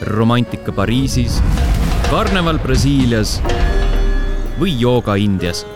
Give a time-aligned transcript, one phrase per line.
[0.00, 1.40] romantika Pariisis,
[2.10, 3.40] karneval Brasiilias
[4.60, 5.66] või jooga Indias.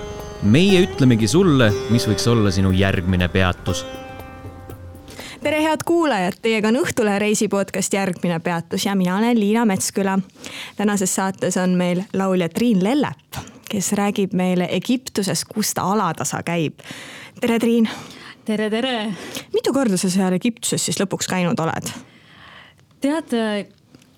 [0.42, 3.84] meie ütlemegi sulle, mis võiks olla sinu järgmine peatus
[5.42, 10.18] tere, head kuulajad, teiega on Õhtulehe reisi podcast Järgmine peatus ja mina olen Liina Metsküla.
[10.76, 16.80] tänases saates on meil laulja Triin Lellep, kes räägib meile Egiptuses, kus ta alatasa käib.
[17.40, 17.88] tere, Triin.
[18.44, 19.12] tere, tere.
[19.52, 21.92] mitu korda sa seal Egiptuses siis lõpuks käinud oled?
[23.00, 23.32] tead,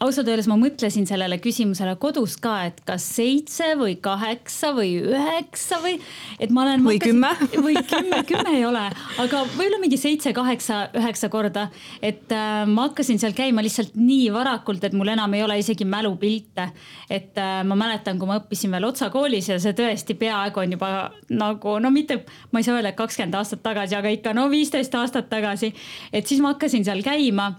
[0.03, 5.79] ausalt öeldes ma mõtlesin sellele küsimusele kodus ka, et kas seitse või kaheksa või üheksa
[5.83, 5.99] või,
[6.43, 6.85] et ma olen.
[6.87, 7.31] või kümme.
[7.67, 8.85] või kümme, kümme ei ole,
[9.23, 11.69] aga võib-olla mingi seitse, kaheksa, üheksa korda.
[12.03, 15.87] et äh, ma hakkasin seal käima lihtsalt nii varakult, et mul enam ei ole isegi
[15.89, 16.71] mälupilte.
[17.11, 20.77] et äh, ma mäletan, kui ma õppisin veel Otsa koolis ja see tõesti peaaegu on
[20.79, 20.91] juba
[21.31, 24.95] nagu no mitte, ma ei saa öelda, et kakskümmend aastat tagasi, aga ikka no viisteist
[24.99, 25.73] aastat tagasi.
[26.13, 27.53] et siis ma hakkasin seal käima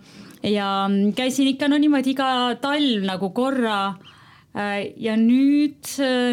[0.44, 3.96] ja käisin ikka no niimoodi iga talv nagu korra.
[4.54, 5.88] Äh, ja nüüd,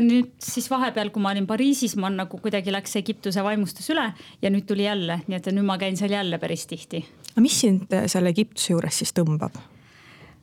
[0.04, 4.10] nüüd siis vahepeal, kui ma olin Pariisis, ma nagu kuidagi läks Egiptuse vaimustus üle
[4.42, 7.00] ja nüüd tuli jälle, nii et nüüd ma käin seal jälle päris tihti.
[7.32, 9.56] aga mis sind selle Egiptuse juures siis tõmbab?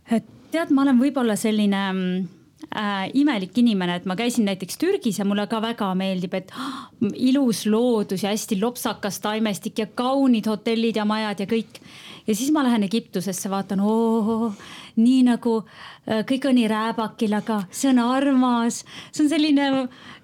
[0.08, 1.84] tead, ma olen võib-olla selline
[2.76, 6.86] äh, imelik inimene, et ma käisin näiteks Türgis ja mulle ka väga meeldib, et oh,
[7.14, 11.82] ilus loodus ja hästi lopsakas taimestik ja kaunid hotellid ja majad ja kõik.
[12.28, 14.52] Ja siis ma lähen Egiptusesse, vaatan, oo,
[15.00, 19.70] nii nagu äh, kõik on nii rääbakil, aga see on armas, see on selline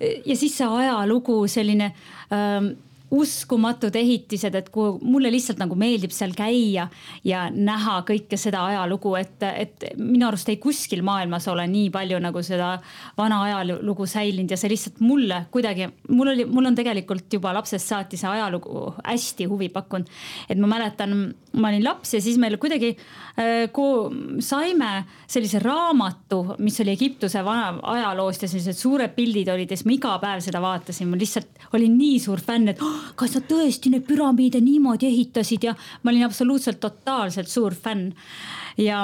[0.01, 1.93] ja siis see ajalugu, selline
[2.33, 2.73] ähm,
[3.13, 6.87] uskumatud ehitised, et kuhu mulle lihtsalt nagu meeldib seal käia
[7.25, 12.19] ja näha kõike seda ajalugu, et, et minu arust ei kuskil maailmas ole nii palju
[12.23, 12.73] nagu seda
[13.17, 17.93] vana ajalugu säilinud ja see lihtsalt mulle kuidagi, mul oli, mul on tegelikult juba lapsest
[17.93, 20.09] saati see ajalugu hästi huvi pakkunud.
[20.49, 22.93] et ma mäletan, ma olin laps ja siis meil kuidagi
[23.37, 23.81] äh,
[24.41, 24.91] saime
[25.29, 29.95] sellise raamatu, mis oli Egiptuse vana ajaloost ja sellised suured pildid olid ja siis ma
[29.97, 33.93] iga päev seda vaatasin, ma lihtsalt olin nii suur fänn, et oh, kas nad tõesti
[33.93, 38.11] neid püramiide niimoodi ehitasid ja ma olin absoluutselt totaalselt suur fänn.
[38.77, 39.03] Ja,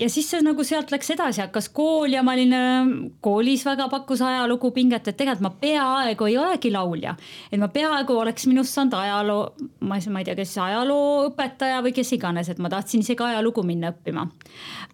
[0.00, 2.90] ja siis see nagu sealt läks edasi, hakkas kool ja ma olin äh,
[3.24, 7.16] koolis väga pakkus ajalugu pinget, et tegelikult ma peaaegu ei olegi laulja.
[7.52, 9.42] et ma peaaegu oleks minust saanud ajaloo,
[9.86, 13.64] ma ei, ma ei tea, kes ajalooõpetaja või kes iganes, et ma tahtsin isegi ajalugu
[13.66, 14.28] minna õppima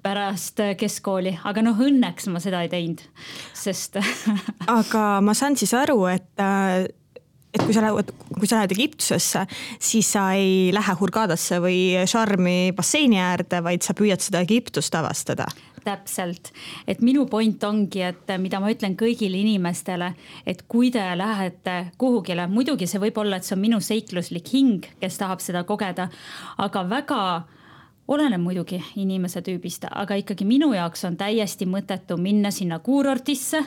[0.03, 3.05] pärast äh, keskkooli, aga noh, õnneks ma seda ei teinud,
[3.57, 4.01] sest
[4.81, 6.85] aga ma saan siis aru, et äh,
[7.53, 9.45] et kui sa lähed, kui sa lähed Egiptusesse,
[9.83, 15.47] siis sa ei lähe Hurghadasse või Sharmi basseini äärde, vaid sa püüad seda Egiptust avastada.
[15.83, 16.53] Täpselt,
[16.87, 20.13] et minu point ongi, et mida ma ütlen kõigile inimestele,
[20.47, 24.87] et kui te lähete kuhugile, muidugi see võib olla, et see on minu seikluslik hing,
[25.03, 26.07] kes tahab seda kogeda,
[26.63, 27.25] aga väga
[28.11, 33.63] oleneb muidugi inimese tüübist, aga ikkagi minu jaoks on täiesti mõttetu minna sinna kuurortisse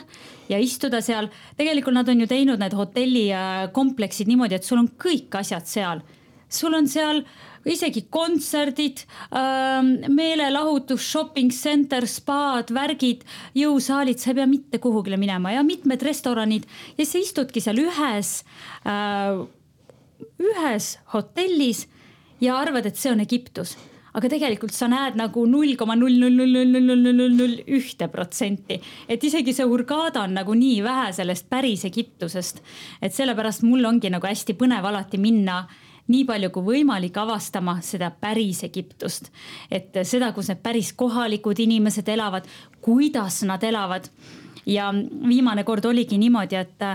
[0.50, 1.30] ja istuda seal.
[1.56, 6.04] tegelikult nad on ju teinud need hotellikompleksid niimoodi, et sul on kõik asjad seal.
[6.48, 7.24] sul on seal
[7.66, 9.02] isegi kontserdid
[9.32, 9.80] äh,,
[10.12, 13.24] meelelahutus, shopping center, spaad, värgid,
[13.56, 16.68] jõusaalid, sa ei pea mitte kuhugile minema ja mitmed restoranid
[16.98, 18.44] ja sa istudki seal ühes
[18.84, 19.42] äh,,
[20.38, 21.86] ühes hotellis
[22.40, 23.74] ja arvad, et see on Egiptus
[24.16, 27.56] aga tegelikult sa näed nagu null koma null null null null null null null null
[27.78, 28.80] ühte protsenti.
[29.08, 32.62] et isegi see Hurghada on nagu nii vähe sellest päris Egiptusest.
[33.02, 35.66] et sellepärast mul ongi nagu hästi põnev alati minna
[36.08, 39.30] nii palju kui võimalik avastama seda päris Egiptust.
[39.70, 42.46] et seda, kus need päris kohalikud inimesed elavad,
[42.80, 44.08] kuidas nad elavad.
[44.66, 44.90] Ja
[45.28, 46.86] viimane kord oligi niimoodi, et,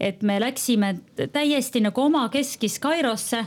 [0.00, 0.94] et me läksime
[1.32, 3.44] täiesti nagu omakeskis Kairosse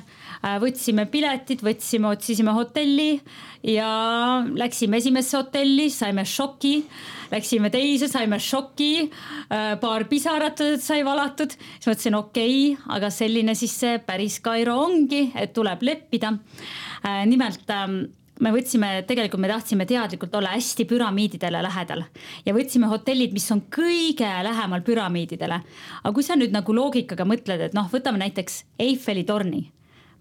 [0.62, 3.20] võtsime piletid, võtsime, otsisime hotelli
[3.68, 3.90] ja
[4.58, 6.76] läksime esimesse hotelli, saime šoki.
[7.32, 9.08] Läksime teise, saime šoki,
[9.80, 15.30] paar pisarat sai valatud, siis mõtlesin, okei okay,, aga selline siis see päris Kairo ongi,
[15.40, 16.34] et tuleb leppida.
[17.32, 17.72] Nimelt
[18.42, 22.06] me võtsime, tegelikult me tahtsime teadlikult olla hästi püramiididele lähedal
[22.46, 25.62] ja võtsime hotellid, mis on kõige lähemal püramiididele.
[26.04, 29.70] aga kui sa nüüd nagu loogikaga mõtled, et noh, võtame näiteks Eiffeli torni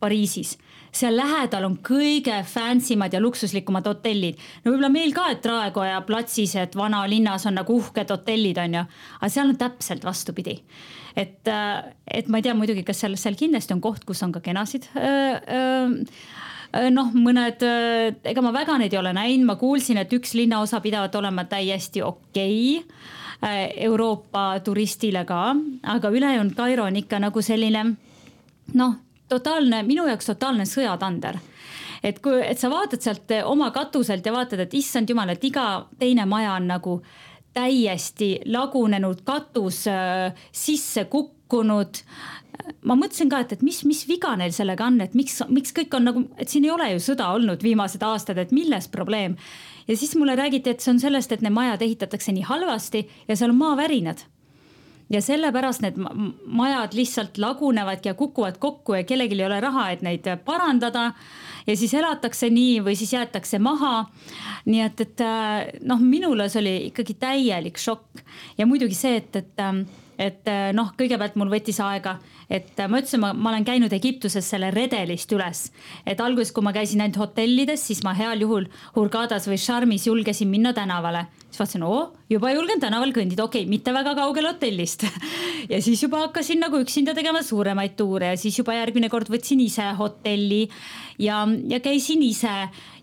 [0.01, 0.57] Pariisis.
[0.91, 4.41] seal lähedal on kõige fancy mad ja luksuslikumad hotellid.
[4.65, 8.85] no võib-olla meil ka, et Raekoja platsis, et vanalinnas on nagu uhked hotellid, on ju.
[9.21, 10.61] aga seal on täpselt vastupidi.
[11.17, 14.33] et, äh, et ma ei tea muidugi, kas seal, seal kindlasti on koht, kus on
[14.33, 16.05] ka kenasid öö, öö,
[16.91, 17.65] noh, mõned,
[18.25, 22.03] ega ma väga neid ei ole näinud, ma kuulsin, et üks linnaosa pidavat olema täiesti
[22.03, 27.85] okei okay, Euroopa turistile ka, aga ülejäänud Kairo on ikka nagu selline
[28.75, 28.99] noh
[29.31, 31.39] totaalne, minu jaoks totaalne sõjatander.
[32.03, 35.67] Et kui, et sa vaatad sealt oma katuselt ja vaatad, et issand jumal, et iga
[36.01, 37.01] teine maja on nagu
[37.55, 42.03] täiesti lagunenud, katus äh, sisse kukkunud
[42.85, 45.95] ma mõtlesin ka, et, et mis, mis viga neil sellega on, et miks, miks kõik
[45.97, 49.37] on nagu, et siin ei ole ju sõda olnud viimased aastad, et milles probleem.
[49.89, 53.37] ja siis mulle räägiti, et see on sellest, et need majad ehitatakse nii halvasti ja
[53.37, 54.27] seal on maavärinad
[55.11, 55.97] ja sellepärast need
[56.47, 61.13] majad lihtsalt lagunevadki ja kukuvad kokku ja kellelgi ei ole raha, et neid parandada.
[61.67, 64.07] ja siis elatakse nii või siis jäetakse maha.
[64.65, 65.25] nii et, et
[65.83, 68.23] noh, minule see oli ikkagi täielik šokk
[68.59, 69.67] ja muidugi see, et, et
[70.21, 72.19] et noh, kõigepealt mul võttis aega,
[72.53, 75.71] et ma ütlesin, ma, ma olen käinud Egiptuses selle redelist üles.
[76.07, 80.51] et alguses, kui ma käisin ainult hotellides, siis ma heal juhul Hurgadas või Sharmis julgesin
[80.53, 85.03] minna tänavale siis vaatasin, oo, juba julgen tänaval kõndida, okei okay,, mitte väga kaugel hotellist
[85.73, 89.63] ja siis juba hakkasin nagu üksinda tegema suuremaid tuure ja siis juba järgmine kord võtsin
[89.65, 90.69] ise hotelli
[91.19, 92.55] ja, ja käisin ise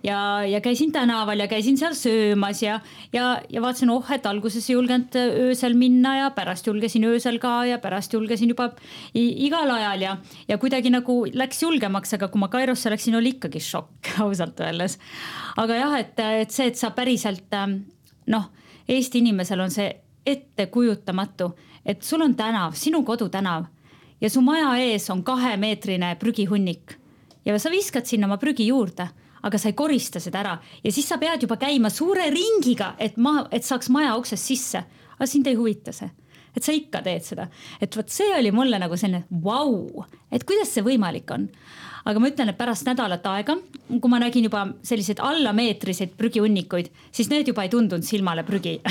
[0.06, 2.80] ja, ja käisin tänaval ja käisin seal söömas ja,
[3.14, 7.60] ja, ja vaatasin, oh, et alguses ei julgenud öösel minna ja pärast julgesin öösel ka
[7.68, 8.70] ja pärast julgesin juba
[9.14, 13.60] igal ajal ja, ja kuidagi nagu läks julgemaks, aga kui ma Kairosse läksin, oli ikkagi
[13.60, 14.96] šokk ausalt öeldes.
[15.60, 17.60] aga jah, et, et see, et sa päriselt
[18.32, 18.54] noh,
[18.88, 19.90] Eesti inimesel on see
[20.26, 21.52] ettekujutamatu,
[21.86, 23.66] et sul on tänav, sinu kodutänav
[24.22, 26.98] ja su maja ees on kahemeetrine prügihunnik.
[27.46, 29.08] Ja sa viskad sinna oma prügi juurde
[29.48, 30.54] aga sa ei korista seda ära.
[30.84, 34.84] Ja siis sa pead juba käima suure ringiga, et ma, et saaks maja uksest sisse.
[35.18, 36.10] aga sind ei huvita see,
[36.54, 37.48] et sa ikka teed seda,
[37.82, 41.48] et vot see oli mulle nagu selline vau wow,, et kuidas see võimalik on
[42.08, 43.58] aga ma ütlen, et pärast nädalat aega,
[43.88, 48.78] kui ma nägin juba selliseid allameetriseid prügihunnikuid, siis need juba ei tundunud silmale prügi.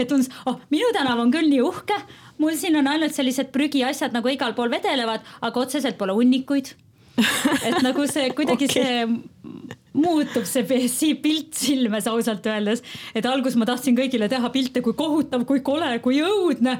[0.00, 1.96] Et tundus, oh minu tänav on küll nii uhke,
[2.42, 6.74] mul siin on ainult sellised prügiasjad nagu igal pool vedelevad, aga otseselt pole hunnikuid.
[7.66, 8.74] et nagu see kuidagi okay.
[8.76, 12.82] see muutub see, see pilt silmes ausalt öeldes,
[13.16, 16.76] et alguses ma tahtsin kõigile teha pilte, kui kohutav, kui kole, kui õudne.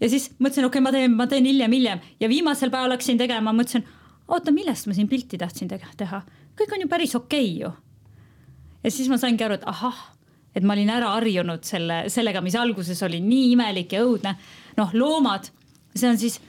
[0.00, 2.02] Ja siis mõtlesin, okei okay,, ma teen, ma teen hiljem, hiljem.
[2.20, 3.86] Ja viimasel päeval hakkasin tegema, mõtlesin
[4.28, 6.22] oota, millest ma siin pilti tahtsin teha,
[6.58, 7.72] kõik on ju päris okei okay ju.
[8.82, 10.02] ja siis ma saingi aru, et ahah,
[10.56, 14.36] et ma olin ära harjunud selle, sellega, mis alguses oli nii imelik ja õudne.
[14.76, 15.50] noh, loomad,
[15.94, 16.40] see on siis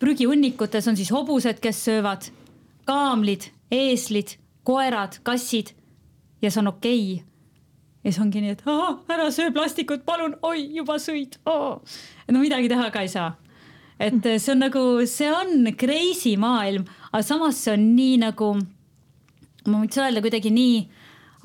[0.00, 2.28] prügihunnikutes on siis hobused, kes söövad,
[2.88, 4.36] kaamlid, eeslid,
[4.66, 5.72] koerad, kassid.
[6.42, 7.00] Ja see on okei.
[7.14, 7.24] Okay.
[8.04, 8.62] ja siis ongi nii, et
[9.10, 11.80] ära söö plastikut, palun, oi, juba sõid oh..
[12.30, 13.32] no midagi teha ka ei saa
[13.98, 18.52] et see on nagu, see on crazy maailm, aga samas see on nii nagu,
[19.70, 20.80] ma võiks öelda kuidagi nii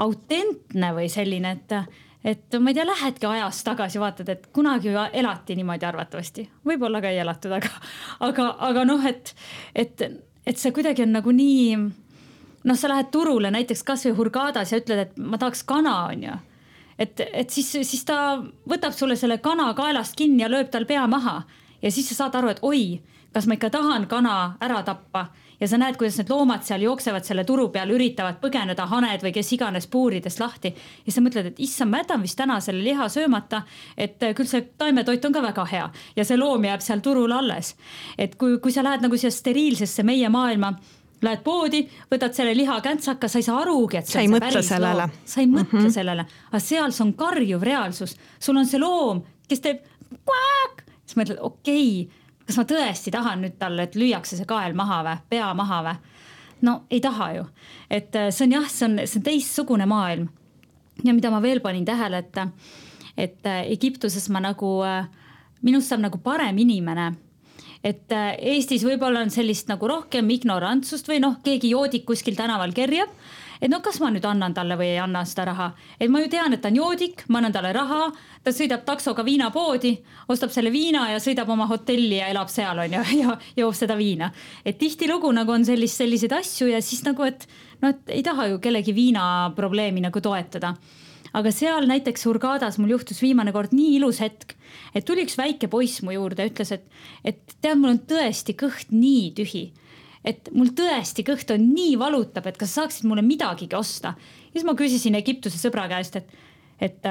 [0.01, 1.75] autentne või selline, et,
[2.33, 7.01] et ma ei tea, lähedki ajas tagasi, vaatad, et kunagi ju elati niimoodi arvatavasti, võib-olla
[7.03, 7.71] ka ei elatud, aga,
[8.27, 9.33] aga, aga noh, et,
[9.75, 10.07] et,
[10.45, 11.75] et see kuidagi on nagu nii
[12.67, 16.35] noh, sa lähed turule näiteks kasvõi Hurgadas ja ütled, et ma tahaks kana, onju.
[17.01, 21.07] et, et siis, siis ta võtab sulle selle kana kaelast kinni ja lööb tal pea
[21.09, 21.41] maha
[21.81, 23.01] ja siis sa saad aru, et oi,
[23.33, 25.27] kas ma ikka tahan kana ära tappa
[25.61, 29.33] ja sa näed, kuidas need loomad seal jooksevad selle turu peal, üritavad põgeneda, haned või
[29.35, 30.73] kes iganes puuridest lahti.
[31.05, 33.63] ja sa mõtled, et issand, ma jätan vist täna selle liha söömata,
[33.97, 37.75] et küll see taimetoit on ka väga hea ja see loom jääb seal turul alles.
[38.17, 40.73] et kui, kui sa lähed nagu siia steriilsesse meie maailma
[41.21, 45.09] lähed poodi, võtad selle lihakäntsaka, sa ei saa arugi, et sa ei mõtle sellele.
[45.25, 45.93] sa ei mõtle mm -hmm.
[45.93, 49.85] sellele, aga seal see on karjuv reaalsus, sul on see loom, kes teeb
[50.25, 50.80] kuaak
[51.11, 55.01] siis mõtled, okei okay,, kas ma tõesti tahan nüüd talle, et lüüakse see kael maha
[55.07, 56.19] või, pea maha või?
[56.67, 57.47] no ei taha ju,
[57.89, 60.29] et äh, see on jah, see on, see on teistsugune maailm.
[61.03, 62.37] ja mida ma veel panin tähele, et,
[63.17, 65.09] et äh, Egiptuses ma nagu, äh,
[65.61, 67.11] minust saab nagu parem inimene
[67.81, 73.09] et Eestis võib-olla on sellist nagu rohkem ignorantsust või noh, keegi joodik kuskil tänaval kerjab
[73.61, 75.67] et no kas ma nüüd annan talle või ei anna seda raha,
[76.01, 78.07] et ma ju tean, et ta on joodik, ma annan talle raha,
[78.43, 79.93] ta sõidab taksoga viinapoodi,
[80.33, 83.97] ostab selle viina ja sõidab oma hotelli ja elab seal on ju ja joob seda
[83.99, 84.31] viina.
[84.65, 87.45] et tihtilugu nagu on sellist, selliseid asju ja siis nagu, et
[87.83, 90.75] noh, et ei taha ju kellegi viinaprobleemi nagu toetada.
[91.31, 94.57] Aga seal näiteks Hurgadas mul juhtus viimane kord nii ilus hetk,
[94.91, 96.83] et tuli üks väike poiss mu juurde, ütles, et,
[97.23, 99.69] et tead, mul on tõesti kõht nii tühi
[100.27, 104.15] et mul tõesti kõht on nii valutab, et kas saaksid mulle midagigi osta.
[104.17, 106.33] ja siis ma küsisin Egiptuse sõbra käest, et,
[106.79, 107.07] et,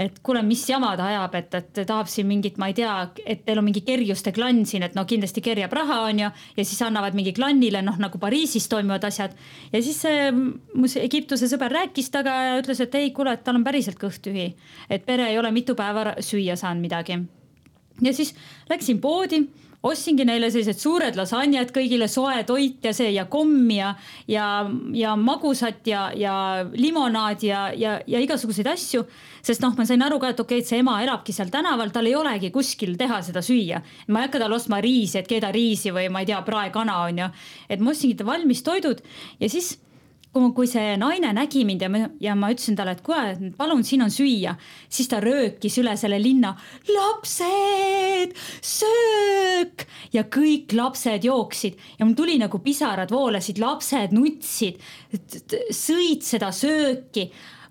[0.00, 2.94] et kuule, mis jama ta ajab, et, et tahab siin mingit, ma ei tea,
[3.26, 6.30] et teil on mingi kerjuste klann siin, et no kindlasti kerjab raha, on ju.
[6.56, 9.36] ja siis annavad mingi klannile, noh nagu Pariisis toimuvad asjad.
[9.72, 13.60] ja siis see mu Egiptuse sõber rääkis temaga ja ütles, et ei, kuule, et tal
[13.60, 14.54] on päriselt kõht tühi.
[14.88, 17.20] et pere ei ole mitu päeva süüa saanud midagi.
[18.00, 18.32] ja siis
[18.70, 19.44] läksin poodi
[19.86, 23.94] ostsingi neile sellised suured lasanjad, kõigile soe toit ja see ja komm ja,
[24.28, 24.46] ja,
[24.96, 26.34] ja magusat ja, ja
[26.76, 29.06] limonaad ja, ja, ja igasuguseid asju.
[29.42, 31.92] sest noh, ma sain aru ka, et okei okay,, et see ema elabki seal tänaval,
[31.94, 33.80] tal ei olegi kuskil teha seda süüa.
[34.08, 37.24] ma ei hakka talle ostma riisi, et keeda riisi või ma ei tea, praekana on
[37.24, 37.30] ju.
[37.68, 39.00] et ma ostsingi ta valmis toidud
[39.40, 39.78] ja siis
[40.32, 44.04] kui, see naine nägi mind ja ma, ja ma ütlesin talle, et kuule, palun, siin
[44.04, 44.54] on süüa,
[44.88, 46.54] siis ta röökis üle selle linna.
[46.88, 49.86] lapsed, söök!
[50.14, 51.78] Ja kõik lapsed jooksid.
[51.98, 54.78] Ja mul tuli nagu pisarad voolasid, lapsed nutsid,
[55.74, 57.30] sõid seda sööki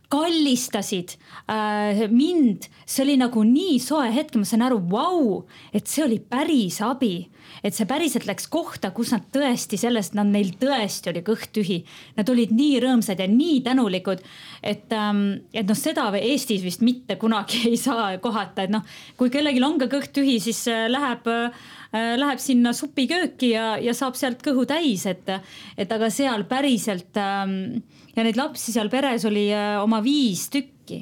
[0.10, 6.04] kallistasid äh, mind, see oli nagu nii soe hetk, ma sain aru, vau, et see
[6.08, 7.30] oli päris abi
[7.64, 11.80] et see päriselt läks kohta, kus nad tõesti sellest, nad, neil tõesti oli kõht tühi.
[12.18, 14.24] Nad olid nii rõõmsad ja nii tänulikud,
[14.64, 18.86] et, ähm, et noh, seda Eestis vist mitte kunagi ei saa kohata, et noh,
[19.20, 21.52] kui kellelgi on ka kõht tühi, siis äh, läheb äh,
[21.92, 25.30] läheb sinna supikööki ja, ja saab sealt kõhu täis, et,
[25.78, 27.82] et aga seal päriselt ähm,
[28.16, 31.02] ja neid lapsi seal peres oli äh, oma viis tükki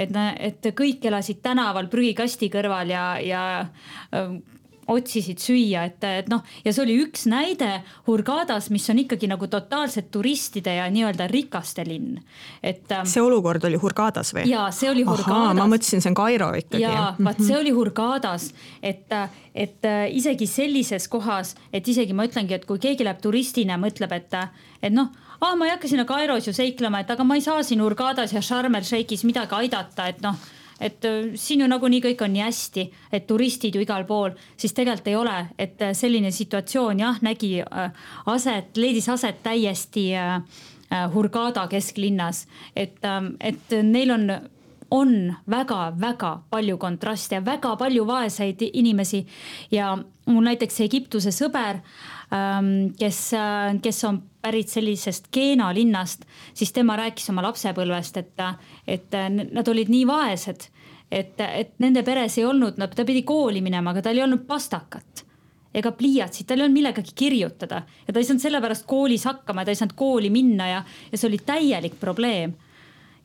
[0.00, 3.42] et, et kõik elasid tänaval prügikasti kõrval ja, ja
[4.90, 7.70] otsisid süüa, et, et noh, ja see oli üks näide
[8.08, 12.18] Hurgadas, mis on ikkagi nagu totaalselt turistide ja nii-öelda rikaste linn,
[12.62, 12.84] et.
[12.92, 14.46] Ähm, see olukord oli Hurgadas või?
[14.50, 15.56] ja see oli Hurgadas.
[15.58, 16.84] ma mõtlesin, see on Kairo ikkagi.
[16.84, 18.50] ja vaat see oli Hurgadas,
[18.82, 19.08] et,
[19.54, 24.14] et äh, isegi sellises kohas, et isegi ma ütlengi, et kui keegi läheb turistina mõtleb,
[24.16, 24.38] et,
[24.82, 27.62] et noh ah,, ma ei hakka sinna Kairos ju seiklema, et aga ma ei saa
[27.66, 30.36] siin Hurgadas ja Sharm el Sheikhis midagi aidata, et noh
[30.80, 34.74] et äh, siin ju nagunii kõik on nii hästi, et turistid ju igal pool, siis
[34.76, 40.10] tegelikult ei ole, et äh, selline situatsioon jah, nägi äh, aset, leidis aset täiesti
[40.90, 44.32] Hurghada kesklinnas, et, ähm, et neil on
[44.90, 49.20] on väga-väga palju kontraste ja väga palju vaeseid inimesi.
[49.70, 49.92] Ja
[50.26, 52.09] mul näiteks Egiptuse sõber Ähm,
[52.98, 56.22] kes, äh, kes on pärit sellisest Keena linnast,
[56.54, 58.44] siis tema rääkis oma lapsepõlvest, et,
[58.86, 59.16] et
[59.52, 60.68] nad olid nii vaesed,
[61.10, 64.46] et, et nende peres ei olnud, no ta pidi kooli minema, aga tal ei olnud
[64.48, 65.26] pastakat
[65.74, 67.84] ega pliiatsit, tal ei olnud millegagi kirjutada.
[68.06, 70.80] Ja ta ei saanud sellepärast koolis hakkama, ta ei saanud kooli minna ja,
[71.12, 72.56] ja see oli täielik probleem.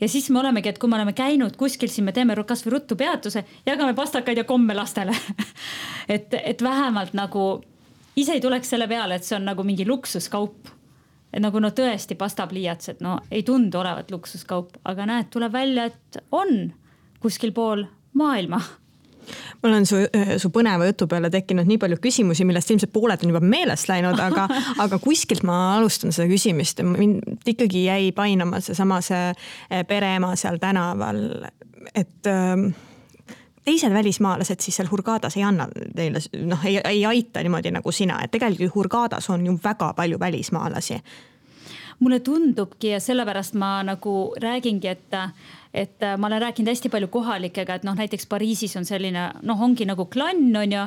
[0.02, 2.98] Ja siis me olemegi, et kui me oleme käinud kuskil, siis me teeme kasvõi ruttu
[3.00, 5.16] peatuse, jagame pastakaid ja komme lastele.
[6.06, 7.64] Et, et vähemalt nagu
[8.16, 10.72] ise ei tuleks selle peale, et see on nagu mingi luksuskaup.
[11.34, 16.24] et nagu no tõesti pastapliiatsed, no ei tundu olevat luksuskaup, aga näed, tuleb välja, et
[16.32, 16.72] on
[17.20, 18.62] kuskil pool maailma
[19.64, 20.00] mul on su,
[20.38, 24.20] su põneva jutu peale tekkinud nii palju küsimusi, millest ilmselt pooled on juba meelest läinud,
[24.22, 24.48] aga,
[24.86, 26.82] aga kuskilt ma alustan seda küsimist.
[26.86, 31.24] mind ikkagi jäi painama seesama see eh, pereema seal tänaval,
[31.94, 32.70] et äh,
[33.66, 38.20] teised välismaalased siis seal Hurgadas ei anna teile noh, ei, ei aita niimoodi nagu sina,
[38.24, 41.00] et tegelikult Hurgadas on ju väga palju välismaalasi.
[42.00, 45.16] Mulle tundubki ja sellepärast ma nagu räägingi, et
[45.76, 49.62] et äh, ma olen rääkinud hästi palju kohalikega, et noh, näiteks Pariisis on selline noh,
[49.62, 50.84] ongi nagu klann on ju.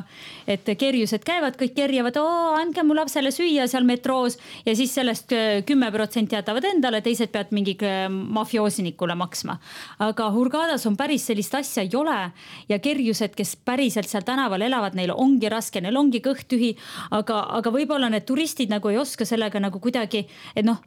[0.49, 2.17] et kerjused käivad, kõik kerjavad,
[2.57, 7.29] andke mu lapsele süüa seal metroos ja siis sellest äh, kümme protsenti jätavad endale, teised
[7.33, 9.59] peavad mingi äh, mafioosinikule maksma.
[10.09, 12.17] aga Hurgadas on päris sellist asja ei ole
[12.69, 16.73] ja kerjused, kes päriselt seal tänaval elavad, neil ongi raske, neil ongi kõht tühi,
[17.11, 20.81] aga, aga võib-olla need turistid nagu ei oska sellega nagu kuidagi, et noh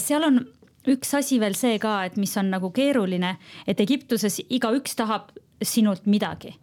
[0.00, 0.38] seal on
[0.86, 5.32] üks asi veel see ka, et mis on nagu keeruline, et Egiptuses igaüks tahab
[5.62, 6.54] sinult midagi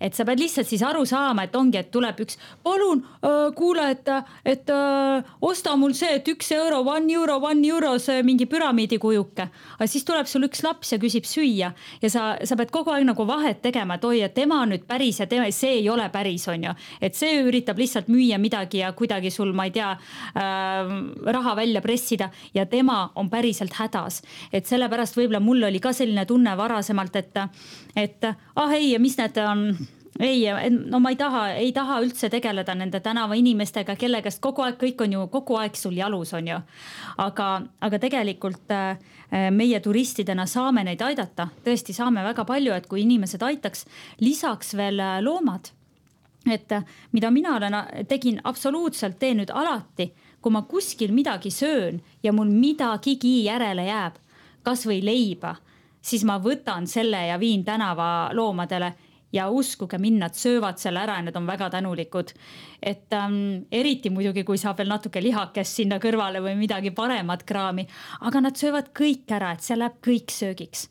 [0.00, 3.90] et sa pead lihtsalt siis aru saama, et ongi, et tuleb üks, palun äh, kuule,
[3.92, 4.08] et,
[4.48, 8.98] et äh, osta mul see, et üks euro, one euro, one euro, see mingi püramiidi
[9.02, 9.48] kujuke.
[9.76, 13.06] aga siis tuleb sul üks laps ja küsib süüa ja sa, sa pead kogu aeg
[13.08, 16.08] nagu vahet tegema, et oi, et tema on nüüd päris ja tema, see ei ole
[16.12, 16.74] päris, on ju.
[17.00, 20.94] et see üritab lihtsalt müüa midagi ja kuidagi sul, ma ei tea äh,,
[21.36, 24.22] raha välja pressida ja tema on päriselt hädas.
[24.52, 27.40] et sellepärast võib-olla mul oli ka selline tunne varasemalt, et,
[27.96, 29.66] et ah ei, mis need on
[30.18, 30.44] ei,
[30.86, 35.04] no ma ei taha, ei taha üldse tegeleda nende tänavainimestega, kelle käest kogu aeg, kõik
[35.04, 36.60] on ju kogu aeg sul jalus, on ju.
[37.18, 37.48] aga,
[37.80, 38.98] aga tegelikult äh,
[39.54, 43.86] meie turistidena saame neid aidata, tõesti saame väga palju, et kui inimesed aitaks,
[44.20, 45.70] lisaks veel äh, loomad.
[46.50, 47.76] et äh, mida mina olen,
[48.08, 54.16] tegin absoluutselt, teen nüüd alati, kui ma kuskil midagi söön ja mul midagigi järele jääb,
[54.62, 55.54] kasvõi leiba,
[56.02, 58.92] siis ma võtan selle ja viin tänavaloomadele
[59.32, 62.32] ja uskuge mind, nad söövad selle ära ja nad on väga tänulikud.
[62.82, 67.86] et ähm, eriti muidugi, kui saab veel natuke lihakest sinna kõrvale või midagi paremat kraami,
[68.20, 70.88] aga nad söövad kõik ära, et see läheb kõik söögiks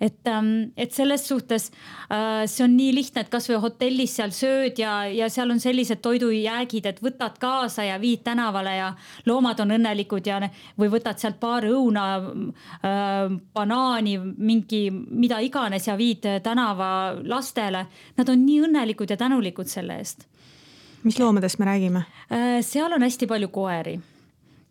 [0.00, 1.70] et, ähm, et selles suhtes
[2.10, 6.02] äh, see on nii lihtne, et kasvõi hotellis seal sööd ja, ja seal on sellised
[6.04, 8.92] toidujäägid, et võtad kaasa ja viid tänavale ja
[9.26, 10.40] loomad on õnnelikud ja
[10.78, 16.88] või võtad sealt paar õuna äh,, banaani, mingi mida iganes ja viid tänava
[17.24, 17.86] lastele.
[18.16, 20.26] Nad on nii õnnelikud ja tänulikud selle eest.
[21.04, 22.60] mis loomadest me räägime äh,?
[22.66, 23.98] seal on hästi palju koeri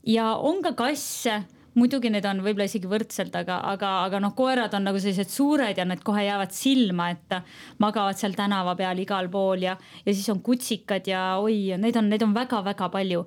[0.05, 1.43] ja on ka kasse
[1.75, 5.77] muidugi need on võib-olla isegi võrdselt, aga, aga, aga noh, koerad on nagu sellised suured
[5.77, 7.37] ja need kohe jäävad silma, et
[7.83, 12.09] magavad seal tänava peal igal pool ja, ja siis on kutsikad ja oi, neid on,
[12.11, 13.25] neid on väga-väga palju.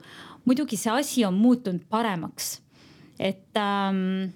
[0.49, 2.59] muidugi see asi on muutunud paremaks,
[3.21, 4.31] et ähm,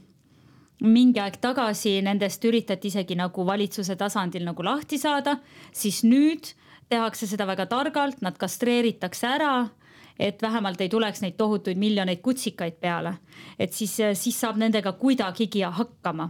[0.83, 5.39] mingi aeg tagasi nendest üritati isegi nagu valitsuse tasandil nagu lahti saada,
[5.73, 6.53] siis nüüd
[6.93, 9.55] tehakse seda väga targalt, nad kastreeritakse ära
[10.23, 13.15] et vähemalt ei tuleks neid tohutuid miljoneid kutsikaid peale.
[13.59, 16.29] et siis, siis saab nendega kuidagigi hakkama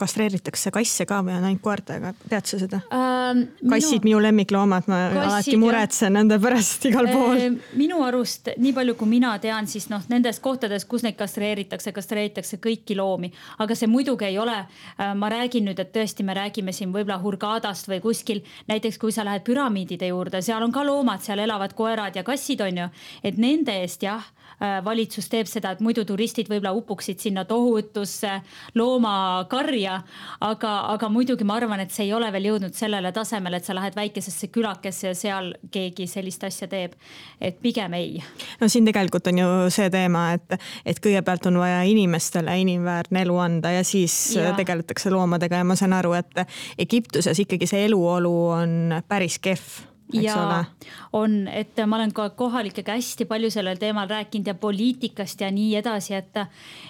[0.00, 3.42] kastreeritakse kasse ka või on ainult koertega, tead sa seda äh,?
[3.68, 7.56] kassid minu, minu lemmikloomad, ma kassid, alati muretsen nende pärast igal pool äh,.
[7.78, 12.60] minu arust, nii palju kui mina tean, siis noh, nendes kohtades, kus neid kastreeritakse, kastreeritakse
[12.62, 13.32] kõiki loomi.
[13.64, 17.20] aga see muidugi ei ole äh,, ma räägin nüüd, et tõesti, me räägime siin võib-olla
[17.22, 18.44] Hurghadast või kuskil.
[18.68, 22.60] näiteks kui sa lähed püramiidide juurde, seal on ka loomad, seal elavad koerad ja kassid
[22.60, 22.88] on ju.
[23.22, 28.40] et nende eest jah äh,, valitsus teeb seda, et muidu turistid võib-olla upuksid sinna tohutusse
[28.78, 30.00] loomakarja
[30.40, 33.76] aga, aga muidugi ma arvan, et see ei ole veel jõudnud sellele tasemele, et sa
[33.76, 36.96] lähed väikesesse külakesse ja seal keegi sellist asja teeb.
[37.40, 38.22] et pigem ei.
[38.60, 43.38] no siin tegelikult on ju see teema, et, et kõigepealt on vaja inimestele inimväärne elu
[43.38, 44.52] anda ja siis ja.
[44.58, 46.44] tegeletakse loomadega ja ma saan aru, et
[46.78, 50.64] Egiptuses ikkagi see eluolu on päris kehv ja
[51.12, 55.76] on, et ma olen ka kohalikega hästi palju sellel teemal rääkinud ja poliitikast ja nii
[55.80, 56.40] edasi, et,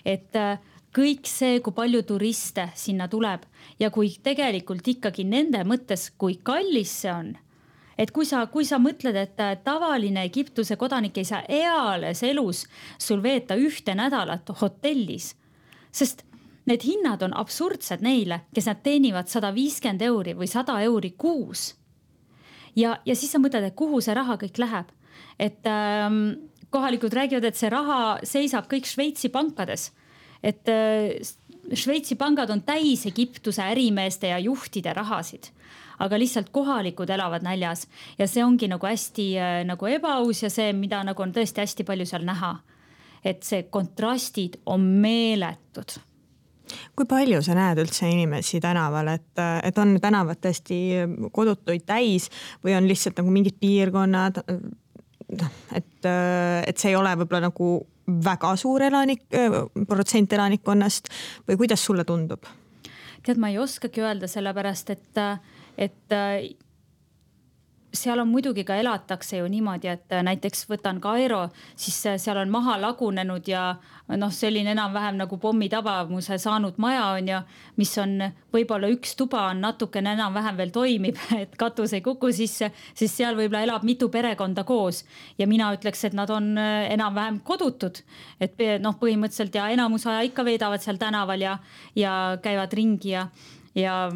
[0.05, 0.43] et
[0.97, 3.47] kõik see, kui palju turiste sinna tuleb
[3.81, 7.33] ja kui tegelikult ikkagi nende mõttes, kui kallis see on
[7.99, 12.65] et kui sa, kui sa mõtled, et tavaline Egiptuse kodanik ei saa eales elus
[12.99, 15.35] sul veeta ühte nädalat hotellis,
[15.93, 16.25] sest
[16.67, 21.73] need hinnad on absurdsed neile, kes nad teenivad sada viiskümmend euri või sada euri kuus.
[22.77, 24.91] Ja, ja siis sa mõtled, et kuhu see raha kõik läheb,
[25.41, 26.25] et ähm,
[26.73, 29.91] kohalikud räägivad, et see raha seisab kõik Šveitsi pankades.
[30.43, 31.19] Et äh,
[31.79, 35.53] Šveitsi pangad on täis Egiptuse ärimeeste ja juhtide rahasid.
[36.03, 37.87] Aga lihtsalt kohalikud elavad näljas.
[38.19, 41.87] Ja see ongi nagu hästi äh, nagu ebaaus ja see, mida nagu on tõesti hästi
[41.89, 42.59] palju seal näha.
[43.23, 45.93] et see kontrastid on meeletud
[46.97, 50.81] kui palju sa näed üldse inimesi tänaval, et, et on tänavad tõesti
[51.33, 52.29] kodutuid täis
[52.65, 54.43] või on lihtsalt nagu mingid piirkonnad?
[55.33, 56.09] noh, et,
[56.69, 57.69] et see ei ole võib-olla nagu
[58.23, 59.23] väga suur elanik,
[59.89, 61.09] protsent elanikkonnast
[61.49, 62.45] või kuidas sulle tundub?
[63.23, 65.21] tead, ma ei oskagi öelda, sellepärast et,
[65.79, 66.17] et
[67.93, 71.43] seal on muidugi ka elatakse ju niimoodi, et näiteks võtan Kairo,
[71.77, 73.75] siis seal on maha lagunenud ja
[74.17, 77.41] noh, selline enam-vähem nagu pommitabamuse saanud maja on ju.
[77.77, 78.17] mis on
[78.53, 83.37] võib-olla üks tuba on natukene enam-vähem veel toimib, et katus ei kuku sisse, siis seal
[83.37, 85.05] võib-olla elab mitu perekonda koos.
[85.39, 88.03] ja mina ütleks, et nad on enam-vähem kodutud.
[88.41, 91.59] et noh, põhimõtteliselt ja enamus aja ikka veedavad seal tänaval ja,
[91.97, 93.29] ja käivad ringi ja
[93.75, 94.11] ja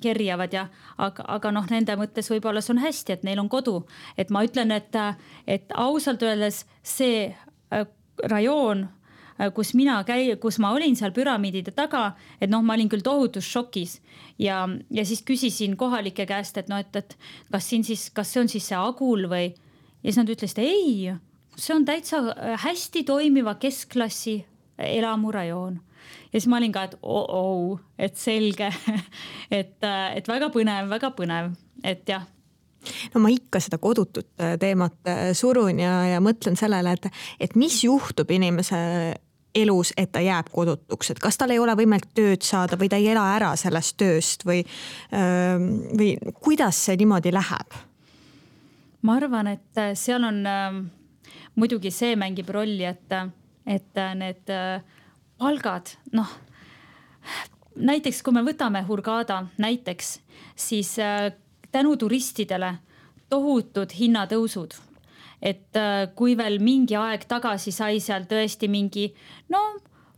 [0.00, 0.66] kerjavad ja
[0.98, 3.82] aga, aga noh, nende mõttes võib-olla see on hästi, et neil on kodu.
[4.16, 4.96] et ma ütlen, et,
[5.46, 7.86] et ausalt öeldes see äh,
[8.30, 12.88] rajoon äh, kus mina käi-, kus ma olin seal püramiidide taga, et noh, ma olin
[12.88, 14.00] küll tohutus šokis
[14.38, 17.16] ja, ja siis küsisin kohalike käest, et noh, et, et
[17.52, 19.52] kas siin siis, kas see on siis see Agul või.
[20.02, 21.12] ja siis nad ütlesid ei,
[21.56, 24.40] see on täitsa äh, hästi toimiva keskklassi
[24.82, 25.80] elamurajoon
[26.32, 28.70] ja siis ma olin ka, et oh-oh, et selge
[29.60, 31.52] et, et väga põnev, väga põnev,
[31.84, 32.28] et jah
[33.14, 37.10] no ma ikka seda kodutut äh, teemat äh, surun ja, ja mõtlen sellele, et,
[37.40, 38.80] et mis juhtub inimese
[39.54, 42.98] elus, et ta jääb kodutuks, et kas tal ei ole võimalik tööd saada või ta
[43.00, 44.62] ei ela ära sellest tööst või,
[45.12, 47.80] ähm, või kuidas see niimoodi läheb?
[49.02, 50.80] ma arvan, et äh, seal on äh,
[51.58, 53.16] muidugi see mängib rolli, et,
[53.66, 54.80] et need äh,
[55.42, 56.30] palgad, noh
[57.76, 60.14] näiteks kui me võtame Hurghada näiteks,
[60.56, 61.32] siis äh,
[61.72, 62.74] tänu turistidele
[63.32, 64.74] tohutud hinnatõusud.
[65.42, 69.08] et äh, kui veel mingi aeg tagasi sai seal tõesti mingi
[69.50, 69.58] no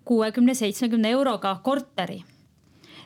[0.05, 2.25] kuuekümne, seitsmekümne euroga korteri,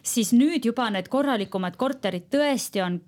[0.03, 3.01] siis nüüd juba need korralikumad korterid tõesti on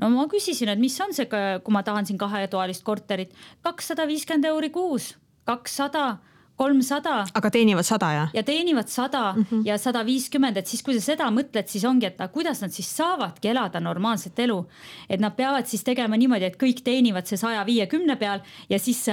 [0.00, 4.44] no ma küsisin, et mis on see, kui ma tahan siin kahetoalist korterit, kakssada viiskümmend
[4.44, 6.18] euri kuus, kakssada
[6.62, 7.16] kolmsada.
[7.34, 8.34] aga teenivad sada jah?
[8.34, 9.62] ja teenivad sada mm -hmm.
[9.66, 12.96] ja sada viiskümmend, et siis, kui sa seda mõtled, siis ongi, et kuidas nad siis
[12.96, 14.64] saavadki elada normaalset elu.
[15.08, 19.06] et nad peavad siis tegema niimoodi, et kõik teenivad see saja viiekümne peal ja siis,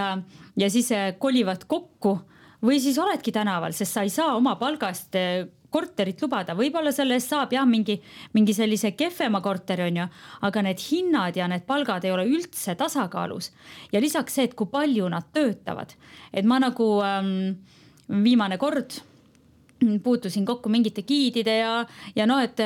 [0.57, 2.19] ja siis kolivad kokku
[2.65, 5.15] või siis oledki tänaval, sest sa ei saa oma palga eest
[5.69, 7.99] korterit lubada, võib-olla selle eest saab jah, mingi,
[8.33, 10.07] mingi sellise kehvema korteri on ju,
[10.47, 13.51] aga need hinnad ja need palgad ei ole üldse tasakaalus.
[13.91, 15.93] ja lisaks see, et kui palju nad töötavad,
[16.33, 17.61] et ma nagu ähm,
[18.09, 18.97] viimane kord
[20.03, 22.59] puutusin kokku mingite giidide ja, ja noh, et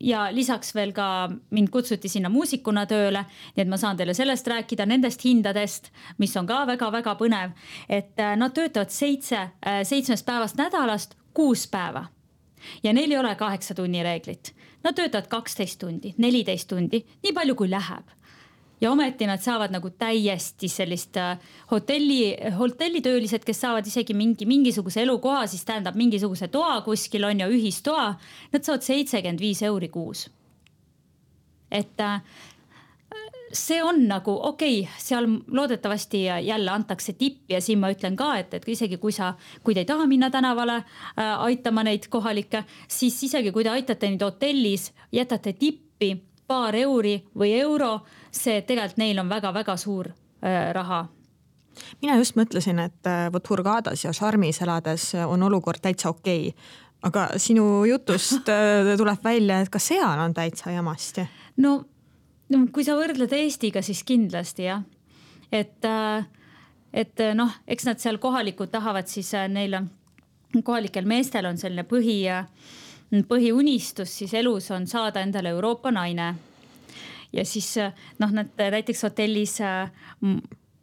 [0.00, 3.24] ja lisaks veel ka mind kutsuti sinna muusikuna tööle,
[3.56, 7.56] nii et ma saan teile sellest rääkida, nendest hindadest, mis on ka väga-väga põnev.
[7.88, 12.06] et äh, nad töötavad seitse, äh, seitsmest päevast nädalast kuus päeva
[12.82, 14.54] ja neil ei ole kaheksa tunni reeglit.
[14.84, 18.06] Nad töötavad kaksteist tundi, neliteist tundi, nii palju kui läheb.
[18.80, 21.38] Ja ometi nad saavad nagu täiesti sellist äh,
[21.70, 27.48] hotelli, hotellitöölised, kes saavad isegi mingi, mingisuguse elukoha, siis tähendab mingisuguse toa kuskil on ju,
[27.58, 28.12] ühistoa.
[28.52, 30.28] Nad saavad seitsekümmend viis euri kuus.
[31.70, 32.22] et äh,
[33.52, 38.36] see on nagu okei okay,, seal loodetavasti jälle antakse tippi ja siin ma ütlen ka,
[38.38, 42.64] et, et isegi kui sa, kui te ei taha minna tänavale äh, aitama neid kohalikke,
[42.88, 46.14] siis isegi kui te aitate neid hotellis, jätate tippi
[46.48, 47.98] paar euri või euro,
[48.38, 51.06] see tegelikult neil on väga-väga suur äh, raha
[52.02, 56.72] mina just mõtlesin, et äh, vot Hurgadas ja Sharmis elades on olukord täitsa okei okay.
[57.02, 61.28] aga sinu jutust äh, tuleb välja, et ka seal on täitsa jamasti.
[61.56, 61.78] no
[62.52, 64.82] no kui sa võrdled Eestiga, siis kindlasti jah.
[65.52, 66.26] et, äh,
[66.92, 69.78] et äh, noh, eks nad seal kohalikud tahavad siis äh, neil
[70.64, 72.22] kohalikel meestel on selline põhi,
[73.28, 76.34] põhiunistus siis elus on saada endale Euroopa naine.
[77.32, 77.74] Ja siis
[78.18, 79.58] noh, nad näiteks hotellis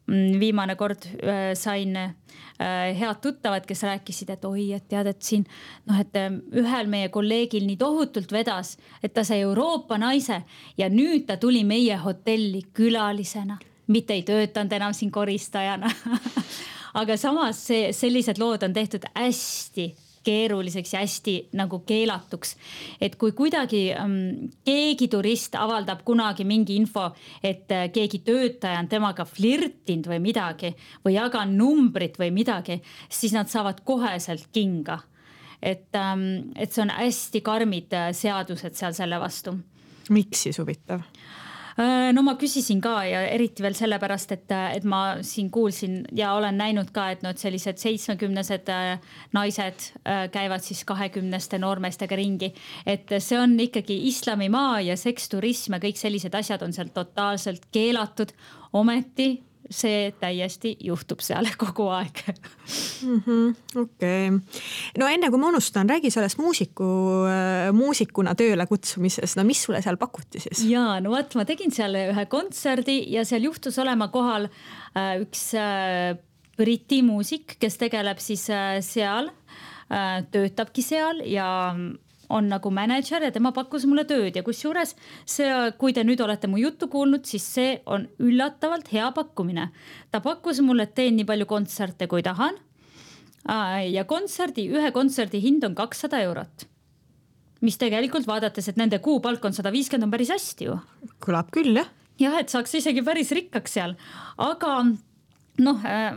[0.06, 2.12] Mm, viimane kord äh, sain äh,
[3.00, 5.48] head tuttavad, kes rääkisid, et oi, et tead, et siin
[5.90, 6.28] noh, et äh,
[6.62, 10.44] ühel meie kolleegil nii tohutult vedas, et ta sai Euroopa naise
[10.78, 13.58] ja nüüd ta tuli meie hotelli külalisena,
[13.90, 15.90] mitte ei töötanud enam siin koristajana.
[17.02, 19.90] Aga samas see, sellised lood on tehtud hästi
[20.26, 22.56] keeruliseks ja hästi nagu keelatuks.
[23.02, 27.10] et kui kuidagi ähm, keegi turist avaldab kunagi mingi info,
[27.44, 30.74] et äh, keegi töötaja on temaga flirtinud või midagi
[31.06, 35.00] või jaganud numbrit või midagi, siis nad saavad koheselt kinga.
[35.62, 39.58] et ähm,, et see on hästi karmid äh, seadused seal selle vastu.
[40.10, 41.02] miks siis huvitav?
[41.76, 46.30] Äh, no ma küsisin ka ja eriti veel sellepärast, et, et ma siin kuulsin ja
[46.38, 52.16] olen näinud ka, et noh, et sellised seitsmekümnesed äh, naised äh, käivad siis kahekümneste noormeestega
[52.16, 52.54] ringi.
[52.88, 58.32] et see on ikkagi islamimaa ja seksturism ja kõik sellised asjad on seal totaalselt keelatud.
[58.72, 63.56] ometi see täiesti juhtub seal kogu aeg mm -hmm,.
[63.82, 64.62] okei okay.,
[64.97, 66.86] no enne kui ma unustan, räägi sellest muusiku,
[67.30, 70.65] äh, muusikuna tööle kutsumisest, no mis sulle seal pakuti siis?
[70.69, 75.54] ja no vot, ma tegin seal ühe kontserdi ja seal juhtus olema kohal äh, üks
[75.54, 76.17] äh,
[76.56, 79.28] Briti muusik, kes tegeleb siis äh, seal
[79.91, 81.47] äh,, töötabki seal ja
[82.30, 84.96] on nagu mänedžer ja tema pakkus mulle tööd ja kusjuures
[85.30, 89.70] see, kui te nüüd olete mu juttu kuulnud, siis see on üllatavalt hea pakkumine.
[90.12, 92.58] ta pakkus mulle, et teen nii palju kontserte, kui tahan.
[93.92, 96.68] ja kontserdi, ühe kontserdi hind on kakssada eurot.
[97.62, 100.80] mis tegelikult vaadates, et nende kuupalk on sada viiskümmend, on päris hästi ju.
[101.20, 101.92] kõlab küll jah.
[102.20, 103.96] jah, et saaks isegi päris rikkaks seal,
[104.38, 104.86] aga
[105.63, 106.15] noh äh,,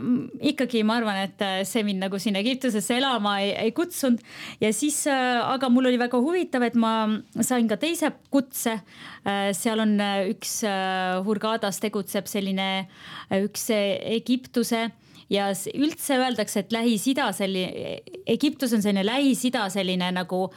[0.51, 4.19] ikkagi ma arvan, et äh, see mind nagu sinna Egiptusesse elama ei, ei kutsunud.
[4.59, 9.51] ja siis äh,, aga mul oli väga huvitav, et ma sain ka teise kutse äh,.
[9.55, 12.69] seal on äh, üks äh, Hurgadas tegutseb selline
[13.29, 14.89] äh, üks Egiptuse
[15.29, 20.47] ja üldse öeldakse, et Lähis-Ida selline, Egiptus on selline Lähis-Ida selline nagu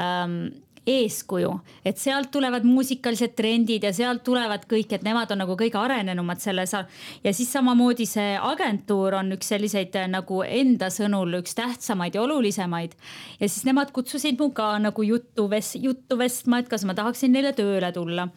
[0.00, 0.48] ähm,
[0.86, 1.50] eeskuju,
[1.84, 6.42] et sealt tulevad muusikalised trendid ja sealt tulevad kõik, et nemad on nagu kõige arenenumad
[6.42, 6.74] selles.
[7.24, 12.92] ja siis samamoodi see agentuur on üks selliseid nagu enda sõnul üks tähtsamaid ja olulisemaid.
[13.40, 17.32] ja siis nemad kutsusid mu ka nagu juttu vest-, juttu vestma, et kas ma tahaksin
[17.32, 18.28] neile tööle tulla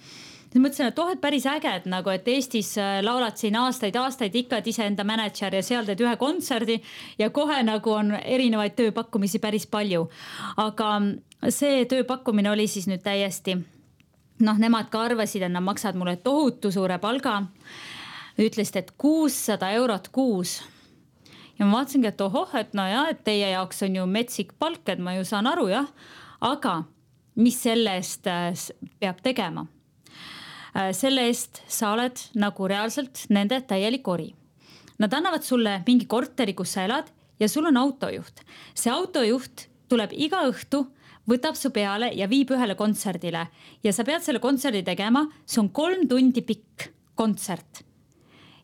[0.52, 4.36] siis mõtlesin, et oh, et päris äge, et nagu, et Eestis äh, laulad siin aastaid-aastaid
[4.44, 6.80] ikka, et iseenda mänedžer ja seal teed ühe kontserdi
[7.20, 10.08] ja kohe nagu on erinevaid tööpakkumisi päris palju.
[10.58, 10.92] aga
[11.50, 13.58] see tööpakkumine oli siis nüüd täiesti
[14.40, 17.44] noh, nemad ka arvasid, et nad maksavad mulle tohutu suure palga.
[18.38, 20.62] ütlesid, et kuussada eurot kuus.
[21.60, 24.90] ja ma vaatasingi, et ohoh, et no ja, et teie jaoks on ju metsik palk,
[24.90, 25.88] et ma ju saan aru jah,
[26.42, 26.84] aga
[27.36, 28.54] mis selle eest äh,
[29.00, 29.66] peab tegema
[30.94, 34.28] selle eest sa oled nagu reaalselt nende täielik ori.
[34.98, 38.42] Nad annavad sulle mingi korteri, kus sa elad ja sul on autojuht.
[38.74, 40.86] see autojuht tuleb iga õhtu,
[41.30, 43.48] võtab su peale ja viib ühele kontserdile
[43.84, 47.84] ja sa pead selle kontserdi tegema, see on kolm tundi pikk kontsert.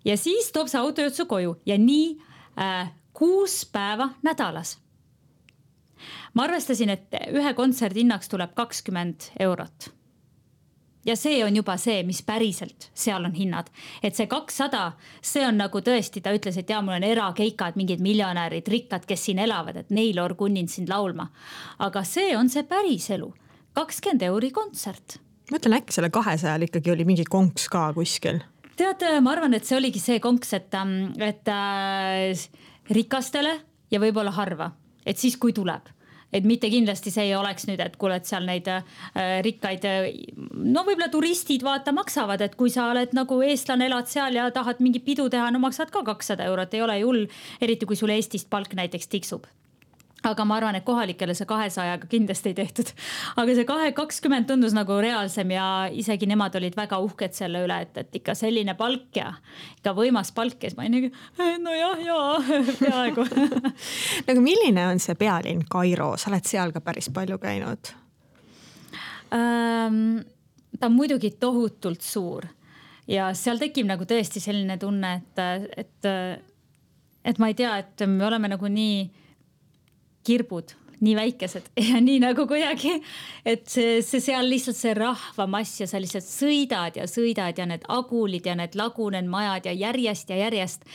[0.05, 2.17] ja siis toob see autojuht su koju ja nii
[2.57, 4.77] äh, kuus päeva nädalas.
[6.33, 9.93] ma arvestasin, et ühe kontserdi hinnaks tuleb kakskümmend eurot
[11.05, 13.69] ja see on juba see, mis päriselt seal on hinnad,
[14.03, 18.03] et see kakssada, see on nagu tõesti, ta ütles, et ja mul on erakeikad, mingid
[18.03, 21.29] miljonärid, rikkad, kes siin elavad, et neil orgunnin sind laulma.
[21.79, 23.31] aga see on see päris elu,
[23.73, 25.19] kakskümmend euri kontsert.
[25.51, 28.41] ma ütlen, äkki selle kahesajal ikkagi oli mingi konks ka kuskil?
[28.77, 30.73] tead, ma arvan, et see oligi see konks, et,
[31.21, 32.47] et äh,
[32.89, 33.59] rikastele
[33.91, 34.71] ja võib-olla harva,
[35.05, 35.92] et siis, kui tuleb
[36.33, 38.83] et mitte kindlasti see ei oleks nüüd, et kuule, et seal neid äh,
[39.45, 39.87] rikkaid,
[40.53, 44.81] no võib-olla turistid vaata maksavad, et kui sa oled nagu eestlane, elad seal ja tahad
[44.83, 47.27] mingit pidu teha, no maksad ka kakssada eurot, ei ole ju hull.
[47.61, 49.45] eriti kui sul Eestist palk näiteks tiksub
[50.29, 52.91] aga ma arvan, et kohalikele see kahesajaga kindlasti ei tehtud.
[53.35, 57.79] aga see kahe kakskümmend tundus nagu reaalsem ja isegi nemad olid väga uhked selle üle,
[57.85, 59.33] et, et ikka selline palk ja
[59.77, 62.39] ikka võimas palk ja siis ma olin nagu nojah, jaa,
[62.83, 63.27] peaaegu
[64.29, 67.93] nagu milline on see pealinn Kairo, sa oled seal ka päris palju käinud
[69.35, 70.23] ähm,?
[70.79, 72.47] ta on muidugi tohutult suur
[73.07, 76.07] ja seal tekib nagu tõesti selline tunne, et, et,
[77.25, 79.03] et ma ei tea, et me oleme nagu nii
[80.23, 82.93] kirbud nii väikesed ja nii nagu kuidagi,
[83.45, 87.85] et see, see seal lihtsalt see rahvamass ja sa lihtsalt sõidad ja sõidad ja need
[87.91, 90.87] agulid ja need lagunenud majad ja järjest ja järjest.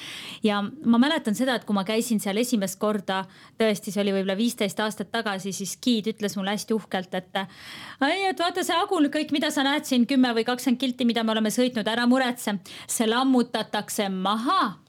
[0.44, 3.24] ja ma mäletan seda, et kui ma käisin seal esimest korda,
[3.60, 7.44] tõesti, see oli võib-olla viisteist aastat tagasi, siis giid ütles mulle hästi uhkelt, et.
[8.08, 11.24] ei, et vaata see agul, kõik, mida sa näed siin kümme või kakskümmend kilti, mida
[11.24, 14.87] me oleme sõitnud, ära muretse, see lammutatakse maha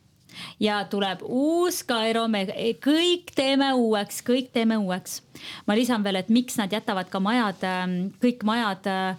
[0.60, 2.46] ja tuleb uus Kairo, me
[2.84, 5.22] kõik teeme uueks, kõik teeme uueks.
[5.68, 9.16] ma lisan veel, et miks nad jätavad ka majad, ähm, kõik majad äh,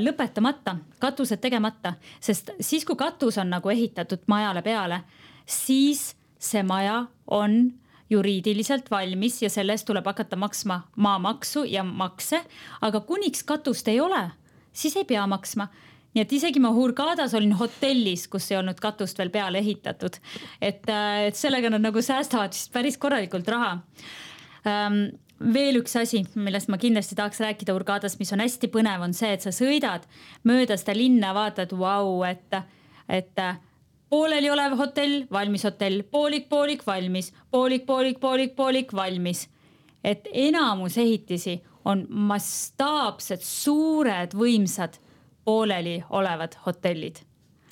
[0.00, 5.02] lõpetamata, katused tegemata, sest siis, kui katus on nagu ehitatud majale peale,
[5.46, 7.72] siis see maja on
[8.10, 12.40] juriidiliselt valmis ja selle eest tuleb hakata maksma maamaksu ja makse.
[12.80, 14.30] aga kuniks katust ei ole,
[14.72, 15.68] siis ei pea maksma
[16.14, 20.18] nii et isegi ma Hurgadas olin hotellis, kus ei olnud katust veel peale ehitatud.
[20.60, 23.78] et, äh, et sellega nad nagu säästavad vist päris korralikult raha
[24.66, 29.14] ähm, veel üks asi, millest ma kindlasti tahaks rääkida Hurgadas, mis on hästi põnev, on
[29.14, 30.06] see, et sa sõidad
[30.48, 32.58] mööda seda linna, vaatad, vau, et,
[33.06, 33.60] et äh,
[34.10, 39.48] pooleliolev hotell, valmis hotell, poolik, poolik, valmis, poolik, poolik, poolik, poolik, valmis.
[40.04, 44.98] et enamus ehitisi on mastaapsed, suured, võimsad
[45.48, 47.24] pooleli olevad hotellid.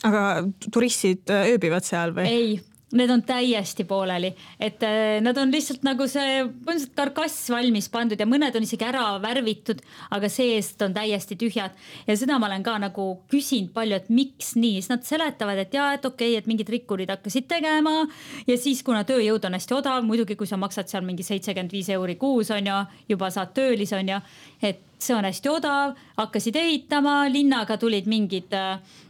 [0.07, 0.25] aga
[0.73, 2.27] turistid äh, ööbivad seal või?
[2.31, 2.57] ei,
[2.93, 8.21] need on täiesti pooleli, et äh, nad on lihtsalt nagu see põhimõtteliselt karkass valmis pandud
[8.21, 9.81] ja mõned on isegi ära värvitud,
[10.15, 11.75] aga seest on täiesti tühjad.
[12.07, 15.75] ja seda ma olen ka nagu küsinud palju, et miks nii, siis nad seletavad, et
[15.75, 18.07] ja, et okei okay,, et mingid rikkurid hakkasid tegema.
[18.47, 21.91] ja siis, kuna tööjõud on hästi odav, muidugi kui sa maksad seal mingi seitsekümmend viis
[21.91, 24.21] euri kuus on ju, juba saad töölise on ju,
[24.63, 28.55] et see on hästi odav, hakkasid ehitama, linnaga tulid mingid,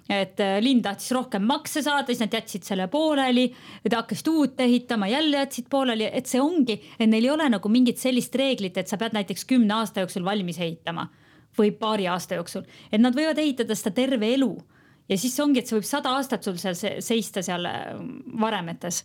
[0.09, 3.49] et linn tahtis rohkem makse saada, siis nad jätsid selle pooleli.
[3.93, 7.99] hakkasid uut ehitama, jälle jätsid pooleli, et see ongi, et neil ei ole nagu mingit
[7.99, 11.09] sellist reeglit, et sa pead näiteks kümne aasta jooksul valmis ehitama
[11.59, 14.53] või paari aasta jooksul, et nad võivad ehitada seda terve elu
[15.09, 17.67] ja siis ongi, et see võib sada aastat sul seal seista seal
[18.41, 19.05] varemetes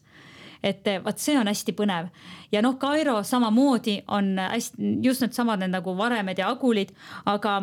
[0.63, 2.09] et eh, vot see on hästi põnev.
[2.51, 6.93] ja noh, Kairo samamoodi on hästi just needsamad need nagu varemed ja agulid,
[7.25, 7.61] aga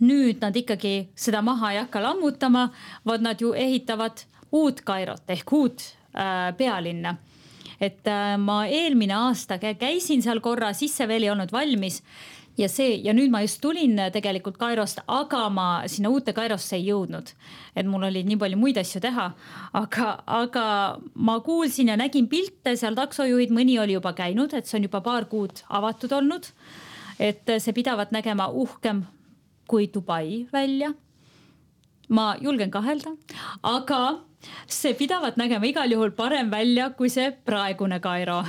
[0.00, 2.68] nüüd nad ikkagi seda maha ei hakka lammutama,
[3.06, 5.82] vaid nad ju ehitavad uut Kairot ehk uut
[6.14, 7.16] äh, pealinna
[7.80, 12.02] et äh, ma eelmine aasta käisin seal korra, siis see veel ei olnud valmis
[12.58, 16.76] ja see ja nüüd ma just tulin äh, tegelikult Kairost, aga ma sinna uute Kairosse
[16.76, 17.30] ei jõudnud.
[17.76, 19.28] et mul oli nii palju muid asju teha,
[19.78, 20.64] aga, aga
[21.14, 25.00] ma kuulsin ja nägin pilte seal taksojuhid, mõni oli juba käinud, et see on juba
[25.00, 26.50] paar kuud avatud olnud.
[27.18, 29.06] et see pidavat nägema uhkem
[29.68, 30.94] kui Dubai välja.
[32.08, 33.10] ma julgen kahelda,
[33.62, 34.20] aga
[34.66, 38.42] see pidavat nägema igal juhul parem välja kui see praegune Kairo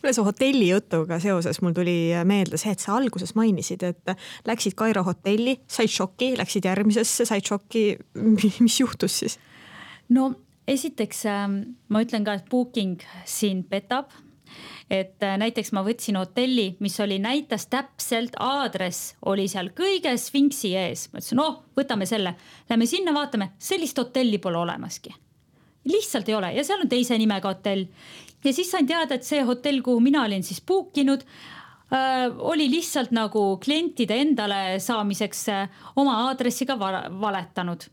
[0.00, 4.16] kuule, su hotelli jutuga seoses mul tuli meelde see, et sa alguses mainisid, et
[4.48, 7.86] läksid Kairo hotelli, said šoki, läksid järgmisesse, said šoki.
[8.66, 9.38] mis juhtus siis?
[10.08, 10.30] no
[10.68, 11.58] esiteks ähm,
[11.88, 14.12] ma ütlen ka, et booking sind petab
[14.90, 20.74] et äh, näiteks ma võtsin hotelli, mis oli, näitas täpselt, aadress oli seal kõige Sfinksi
[20.78, 21.08] ees.
[21.12, 22.36] ma ütlesin, noh, võtame selle,
[22.70, 25.14] lähme sinna, vaatame, sellist hotelli pole olemaski.
[25.86, 26.52] lihtsalt ei ole.
[26.54, 27.86] Ja seal on teise nimega hotell.
[28.44, 31.22] Ja siis sain teada, et see hotell, kuhu mina olin siis book inud
[31.90, 37.88] äh,, oli lihtsalt nagu klientide endale saamiseks äh, oma aadressi ka valetanud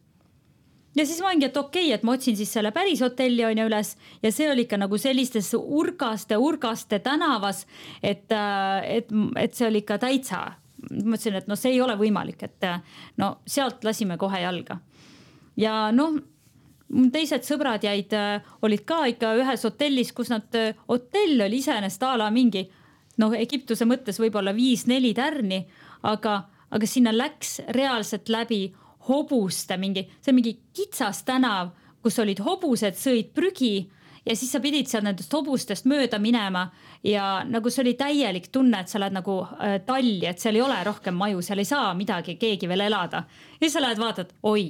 [0.96, 3.58] ja siis ma olingi, et okei okay,, et ma otsin siis selle päris hotelli on
[3.58, 7.66] ju üles ja see oli ikka nagu sellistes urgaste, urgaste tänavas,
[8.04, 10.44] et, äh, et, et see oli ikka täitsa.
[10.84, 12.82] mõtlesin, et noh, see ei ole võimalik, et äh,
[13.18, 14.78] no sealt lasime kohe jalga.
[15.58, 16.20] ja noh,
[17.12, 20.50] teised sõbrad jäid, äh, olid ka ikka ühes hotellis, kus nad,
[20.88, 22.68] hotell oli iseenesest a la mingi
[23.22, 25.64] noh, Egiptuse mõttes võib-olla viis-neli tärni,
[26.10, 28.66] aga, aga sinna läks reaalselt läbi
[29.08, 33.76] hobuste mingi, see on mingi kitsas tänav, kus olid hobused, sõid prügi
[34.26, 36.68] ja siis sa pidid seal nendest hobustest mööda minema
[37.06, 40.64] ja nagu see oli täielik tunne, et sa lähed nagu äh, talli, et seal ei
[40.64, 43.26] ole rohkem maju, seal ei saa midagi, keegi veel elada.
[43.28, 44.70] ja siis sa lähed vaatad, oi,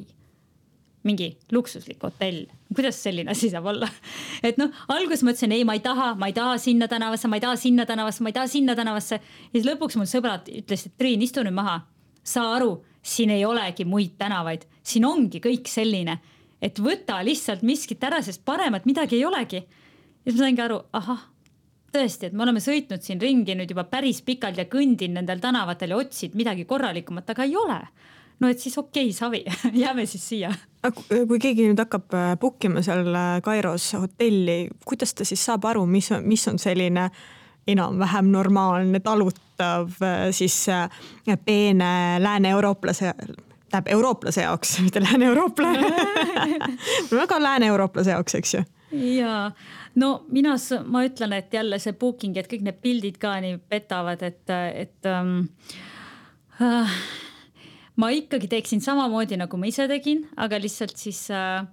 [1.04, 3.90] mingi luksuslik hotell, kuidas selline asi saab olla?
[4.48, 7.46] et noh, alguses mõtlesin, ei, ma ei taha, ma ei taha sinna tänavasse, ma ei
[7.46, 9.22] taha sinna tänavasse, ma ei taha sinna tänavasse.
[9.22, 11.82] ja siis lõpuks mul sõbrad ütlesid, Triin, istu nüüd maha,
[12.24, 16.18] saa aru siin ei olegi muid tänavaid, siin ongi kõik selline,
[16.64, 19.60] et võta lihtsalt miskit ära, sest paremat midagi ei olegi.
[19.60, 21.28] ja siis ma saingi aru, ahah,
[21.94, 25.94] tõesti, et me oleme sõitnud siin ringi nüüd juba päris pikalt ja kõndin nendel tänavatel
[25.94, 27.80] ja otsid midagi korralikumat, aga ei ole
[28.40, 29.44] no et siis okei okay,, savi
[29.84, 30.54] jääme siis siia.
[31.28, 35.68] kui keegi nüüd hakkab äh, book ima seal äh, Kairos hotelli, kuidas ta siis saab
[35.70, 37.24] aru, mis on, mis on selline äh,
[37.68, 40.90] enam-vähem normaalne, talutav äh, siis äh,
[41.46, 43.14] peene lääne-eurooplase
[43.74, 45.90] tähendab eurooplase jaoks, mitte lääne-eurooplane
[47.22, 48.64] väga lääne-eurooplase jaoks, eks ju.
[49.18, 49.52] ja
[49.96, 54.22] no mina, ma ütlen, et jälle see booking, et kõik need pildid ka nii petavad,
[54.22, 55.48] et, et ähm,
[56.62, 56.98] äh,
[57.96, 61.66] ma ikkagi teeksin samamoodi, nagu ma ise tegin, aga lihtsalt siis äh,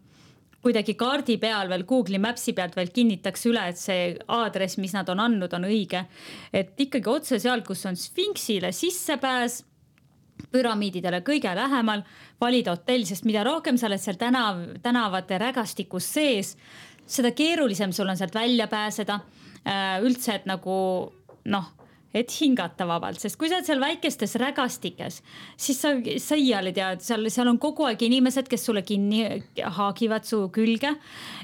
[0.63, 5.09] kuidagi kaardi peal veel Google'i Maps'i pealt veel kinnitaks üle, et see aadress, mis nad
[5.13, 6.05] on andnud, on õige.
[6.53, 9.63] et ikkagi otse sealt, kus on Sphinxile sissepääs
[10.53, 12.05] püramiididele kõige lähemal,
[12.41, 16.55] valida hotell, sest mida rohkem sa oled seal tänav, tänavate rägastikus sees,
[17.07, 19.21] seda keerulisem sul on sealt välja pääseda.
[19.61, 20.75] Äh, üldse, et nagu
[21.53, 21.67] noh
[22.15, 25.21] et hingata vabalt, sest kui sa oled seal väikestes rägastikes,
[25.61, 29.25] siis sa, sa iial ei tea, seal, seal on kogu aeg inimesed, kes sulle kinni
[29.79, 30.97] haagivad su külge.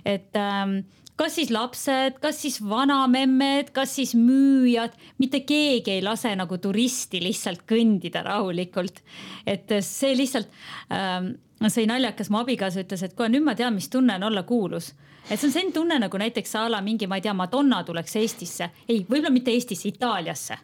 [0.05, 0.81] et ähm,
[1.17, 7.23] kas siis lapsed, kas siis vanamemmed, kas siis müüjad, mitte keegi ei lase nagu turisti
[7.25, 9.03] lihtsalt kõndida rahulikult.
[9.47, 10.51] et see lihtsalt
[10.93, 14.29] ähm,, see oli naljakas, mu abikaasa ütles, et kuule nüüd ma tean, mis tunne on
[14.29, 14.93] olla kuulus.
[15.27, 18.17] Et see on selline tunne nagu näiteks a la mingi, ma ei tea, Madonna tuleks
[18.21, 20.59] Eestisse, ei, võib-olla mitte Eestisse, Itaaliasse.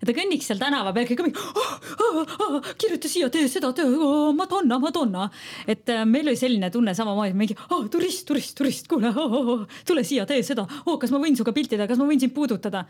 [0.00, 1.72] Ja ta kõnniks seal tänava peal, kõik oh,
[2.04, 5.28] oh, oh, kirjuta siia, tee seda, tee oh, Madonna, Madonna.
[5.66, 9.50] et äh, meil oli selline tunne samamoodi, mingi oh, turist, turist, turist, kuule oh, oh,
[9.54, 10.66] oh, tule siia, tee seda.
[10.84, 12.84] Oh,, kas ma võin sinuga pilti teha, kas ma võin sind puudutada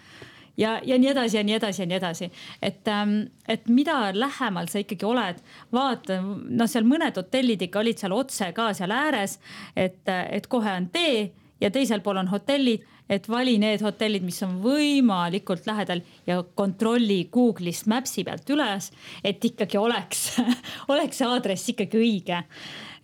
[0.56, 2.30] ja, ja nii edasi ja nii edasi ja nii edasi.
[2.62, 5.40] et, ähm, et mida lähemal sa ikkagi oled,
[5.72, 9.38] vaata, noh, seal mõned hotellid ikka olid seal otse ka seal ääres,
[9.76, 14.40] et, et kohe on tee ja teisel pool on hotellid, et vali need hotellid, mis
[14.46, 18.90] on võimalikult lähedal ja kontrolli Google'ist Maps'i pealt üles,
[19.24, 20.26] et ikkagi oleks
[20.92, 22.42] oleks see aadress ikkagi õige.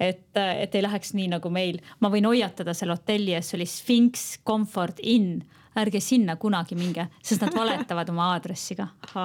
[0.00, 3.68] et, et ei läheks nii nagu meil, ma võin hoiatada selle hotelli ees, see oli
[3.68, 5.42] Sphinx Comfort Inn
[5.78, 8.88] ärge sinna kunagi minge, sest nad valetavad oma aadressi ka.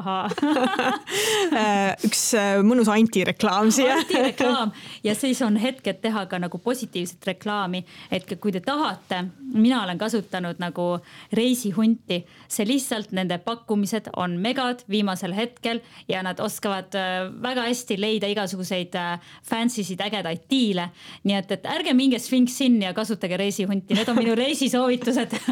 [2.05, 3.95] üks äh, mõnus antireklaam siia.
[3.99, 4.71] antireklaam
[5.03, 7.81] ja siis on hetk, et teha ka nagu positiivset reklaami,
[8.13, 9.23] et kui te tahate,
[9.55, 10.87] mina olen kasutanud nagu
[11.33, 15.81] reisihunti, see lihtsalt nende pakkumised on megad viimasel hetkel
[16.11, 19.17] ja nad oskavad äh, väga hästi leida igasuguseid äh,
[19.49, 20.91] fancy sid, ägedaid diile.
[21.25, 25.33] nii et, et ärge minge Sphinx Inni ja kasutage reisihunti, need on minu reisisoovitused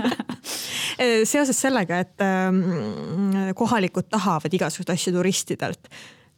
[0.98, 5.90] seoses sellega, et ehm, kohalikud tahavad igasuguseid asju turistidelt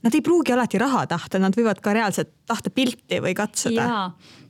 [0.06, 3.86] nad ei pruugi alati raha tahta, nad võivad ka reaalselt tahta pilti või katsuda.
[3.86, 4.02] ja,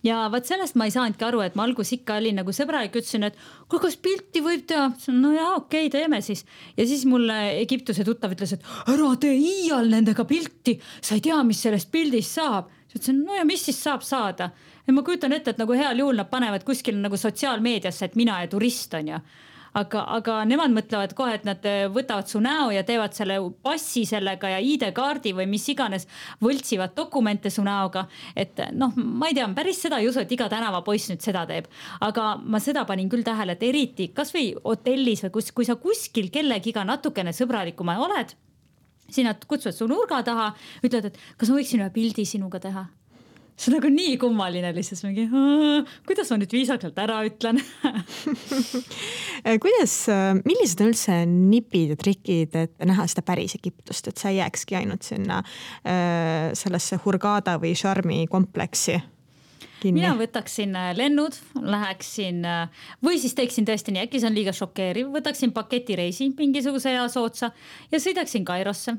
[0.03, 3.23] ja vot sellest ma ei saanudki aru, et ma alguses ikka olin nagu sõbralik, ütlesin,
[3.29, 3.39] et
[3.71, 4.89] kuule, kas pilti võib teha?
[5.15, 6.43] no jaa, okei okay,, teeme siis.
[6.75, 11.39] ja siis mulle Egiptuse tuttav ütles, et ära tee iial nendega pilti, sa ei tea,
[11.47, 12.71] mis sellest pildist saab.
[12.89, 14.51] siis ütlesin, no ja mis siis saab saada.
[14.83, 18.41] ja ma kujutan ette, et nagu heal juhul nad panevad kuskil nagu sotsiaalmeediasse, et mina
[18.43, 19.25] ja turist on ju
[19.79, 24.05] aga, aga nemad mõtlevad kohe, et nad äh, võtavad su näo ja teevad selle passi
[24.07, 26.07] sellega ja ID-kaardi või mis iganes,
[26.43, 28.07] võltsivad dokumente su näoga.
[28.35, 31.69] et noh, ma ei tea, päris seda ei usu, et iga tänavapoiss nüüd seda teeb.
[32.01, 36.31] aga ma seda panin küll tähele, et eriti kasvõi hotellis või kus, kui sa kuskil
[36.31, 38.35] kellegiga natukene sõbralikum oled
[39.09, 40.51] siis nad kutsuvad su nurga taha,
[40.83, 42.87] ütlevad, et kas ma võiksin ühe pildi sinuga teha
[43.55, 45.25] see on nagu nii kummaline lihtsalt mingi,
[46.07, 47.61] kuidas ma nüüd viisakalt ära ütlen
[49.63, 49.95] kuidas,
[50.43, 54.79] millised on üldse nipid ja trikid, et näha seda päris Egiptust, et sa ei jääkski
[54.81, 58.99] ainult sinna äh, sellesse Hurghada või Sharmi kompleksi?
[59.85, 59.99] Kinni.
[60.01, 64.53] mina võtaksin äh, lennud, läheksin äh, või siis teeksin tõesti nii, äkki see on liiga
[64.55, 67.51] šokeeriv, võtaksin paketireisi mingisuguse hea soodsa
[67.91, 68.95] ja sõidaksin Kairosse.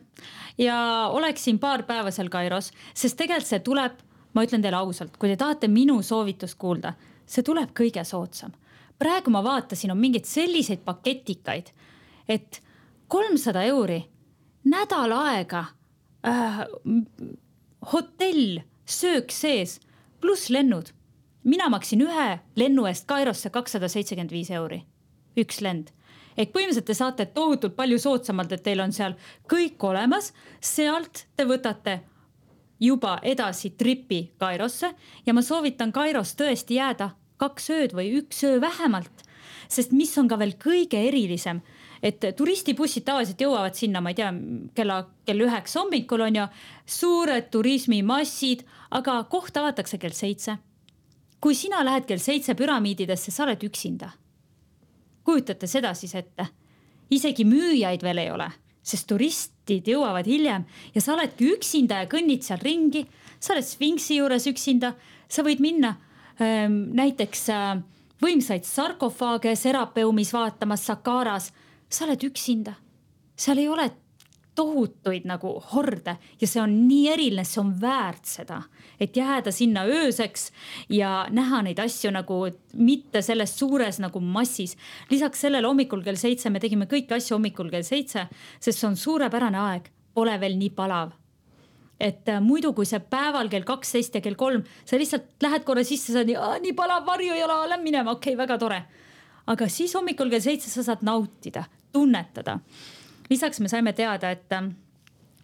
[0.61, 0.77] ja
[1.13, 4.05] oleksin paar päeva seal Kairos, sest tegelikult see tuleb
[4.37, 6.93] ma ütlen teile ausalt, kui te tahate minu soovitust kuulda,
[7.27, 8.53] see tuleb kõige soodsam.
[8.99, 11.73] praegu ma vaatasin, on mingeid selliseid paketikaid,
[12.29, 12.61] et
[13.09, 14.03] kolmsada euri,
[14.65, 15.65] nädal aega
[16.27, 16.63] äh,,
[17.93, 19.81] hotell, söök sees,
[20.21, 20.93] pluss lennud.
[21.45, 24.83] mina maksin ühe lennu eest Kairosse kakssada seitsekümmend viis euri,
[25.37, 25.93] üks lend
[26.37, 29.17] ehk põhimõtteliselt te saate tohutult palju soodsamalt, et teil on seal
[29.49, 32.01] kõik olemas, sealt te võtate
[32.81, 34.95] juba edasi tripi Kairosse
[35.27, 37.11] ja ma soovitan Kairos tõesti jääda
[37.41, 39.25] kaks ööd või üks öö vähemalt.
[39.69, 41.61] sest mis on ka veel kõige erilisem,
[42.03, 44.33] et turistibussid tavaliselt jõuavad sinna, ma ei tea,
[44.75, 46.45] kella, kell üheksa hommikul on ju,
[46.87, 50.59] suured turismimassid, aga koht avatakse kell seitse.
[51.41, 54.11] kui sina lähed kell seitse püramiididesse, sa oled üksinda.
[55.25, 56.47] kujutate seda siis ette?
[57.11, 58.51] isegi müüjaid veel ei ole
[58.87, 59.11] sest
[59.67, 60.65] turistid jõuavad hiljem
[60.95, 63.07] ja sa oledki üksinda ja kõnnid seal ringi.
[63.41, 64.95] sa oled Sfinksi juures üksinda,
[65.29, 65.97] sa võid minna
[66.41, 67.83] ähm, näiteks äh,
[68.23, 71.53] võimsaid sarkofaage Serapeumis vaatamas Sakaras.
[71.89, 72.75] sa oled üksinda,
[73.37, 73.91] seal ei ole
[74.55, 78.63] tohutuid nagu horde ja see on nii eriline, see on väärt seda,
[79.01, 80.51] et jääda sinna ööseks
[80.93, 84.77] ja näha neid asju nagu mitte selles suures nagu massis.
[85.11, 88.27] lisaks sellele hommikul kell seitse me tegime kõiki asju hommikul kell seitse,
[88.61, 91.15] sest see on suurepärane aeg, pole veel nii palav
[92.01, 95.85] et äh, muidu, kui see päeval kell kaksteist ja kell kolm, sa lihtsalt lähed korra
[95.85, 98.83] sisse, sa oled nii, nii palav varju ole, lähen minema, okei okay,, väga tore.
[99.47, 102.59] aga siis hommikul kell seitse sa saad nautida, tunnetada
[103.31, 104.53] lisaks me saime teada, et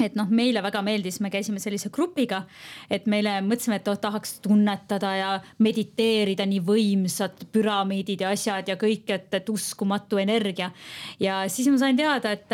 [0.02, 2.42] et noh, meile väga meeldis, me käisime sellise grupiga,
[2.90, 5.30] et meile mõtlesime, et oh, tahaks tunnetada ja
[5.62, 10.72] mediteerida nii võimsad püramiidid ja asjad ja kõik, et, et uskumatu energia.
[11.20, 12.52] ja siis ma sain teada, et,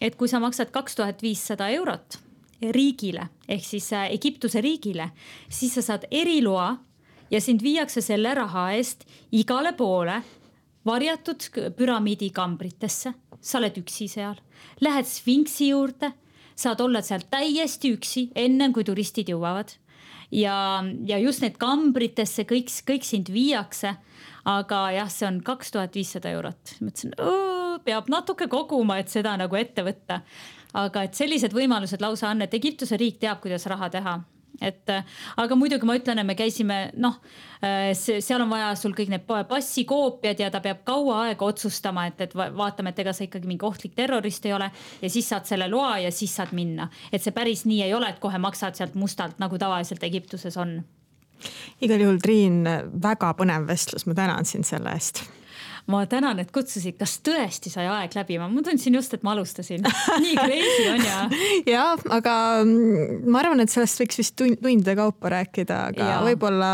[0.00, 2.20] et kui sa maksad kaks tuhat viissada eurot
[2.60, 5.10] riigile ehk siis äh, Egiptuse riigile,
[5.48, 6.74] siis sa saad eriloa
[7.30, 10.20] ja sind viiakse selle raha eest igale poole
[10.86, 11.44] varjatud
[11.76, 14.38] püramiidi kambritesse, sa oled üksi seal,
[14.80, 16.12] lähed Sfinksi juurde,
[16.60, 19.72] saad olla seal täiesti üksi, ennem kui turistid jõuavad.
[20.30, 23.96] ja, ja just need kambritesse kõik, kõik sind viiakse.
[24.44, 27.14] aga jah, see on kaks tuhat viissada eurot, mõtlesin,
[27.84, 30.20] peab natuke koguma, et seda nagu ette võtta.
[30.74, 34.20] aga et sellised võimalused lausa on, et Egiptuse riik teab, kuidas raha teha
[34.60, 34.92] et
[35.40, 37.16] aga muidugi ma ütlen, et me käisime noh,
[37.60, 42.36] seal on vaja sul kõik need passikoopiad ja ta peab kaua aega otsustama, et, et
[42.36, 44.70] vaatame, et ega sa ikkagi mingi ohtlik terrorist ei ole
[45.02, 46.88] ja siis saad selle loa ja siis saad minna.
[47.12, 50.80] et see päris nii ei ole, et kohe maksad sealt mustalt, nagu tavaliselt Egiptuses on.
[51.80, 52.64] igal juhul, Triin,
[53.02, 55.24] väga põnev vestlus, ma tänan sind selle eest
[55.90, 59.84] ma tänan, et kutsusid, kas tõesti sai aeg läbi, ma tundsin just, et ma alustasin.
[60.24, 61.40] nii crazy on ju.
[61.72, 61.86] ja,
[62.18, 66.70] aga mm, ma arvan, et sellest võiks vist tundide kaupa rääkida, aga võib-olla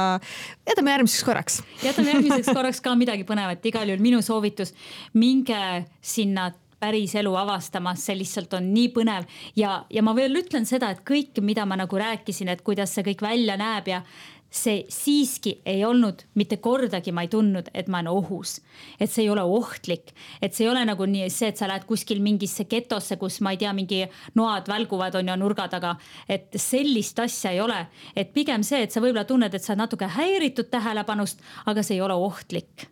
[0.69, 1.59] jätame järgmiseks korraks.
[1.85, 4.75] jätame järgmiseks korraks ka midagi põnevat, igal juhul minu soovitus,
[5.17, 6.51] minge sinna
[6.81, 9.25] päris elu avastamas, see lihtsalt on nii põnev
[9.57, 13.07] ja, ja ma veel ütlen seda, et kõik, mida ma nagu rääkisin, et kuidas see
[13.07, 14.03] kõik välja näeb ja
[14.57, 18.61] see siiski ei olnud mitte kordagi, ma ei tundnud, et ma olen ohus.
[19.01, 21.87] et see ei ole ohtlik, et see ei ole nagu nii see, et sa lähed
[21.89, 24.05] kuskil mingisse getosse, kus ma ei tea, mingi
[24.35, 25.97] noad välguvad, on ju nurga taga.
[26.29, 27.87] et sellist asja ei ole,
[28.17, 31.97] et pigem see, et sa võib-olla tunned, et sa oled natuke häiritud tähelepanust, aga see
[31.99, 32.89] ei ole ohtlik.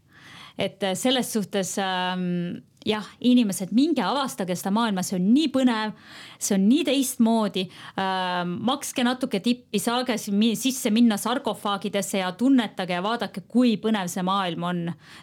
[0.58, 5.94] et selles suhtes ähm, jah, inimesed, minge avastage seda maailma, see on nii põnev,
[6.38, 8.42] see on nii teistmoodi äh,.
[8.44, 14.68] makske natuke tippi, saage sisse minna sarkofaagidesse ja tunnetage ja vaadake, kui põnev see maailm
[14.70, 14.82] on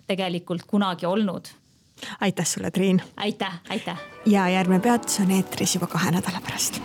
[0.10, 1.54] tegelikult kunagi olnud.
[2.22, 3.02] aitäh sulle, Triin.
[3.18, 3.98] aitäh, aitäh.
[4.26, 6.82] ja järgmine peatus on eetris juba kahe nädala pärast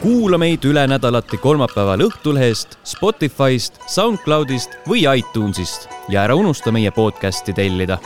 [0.00, 7.52] kuula meid üle nädalati kolmapäeval Õhtulehest, Spotify'st, SoundCloud'ist või iTunes'ist ja ära unusta meie podcast'i
[7.52, 7.98] tellida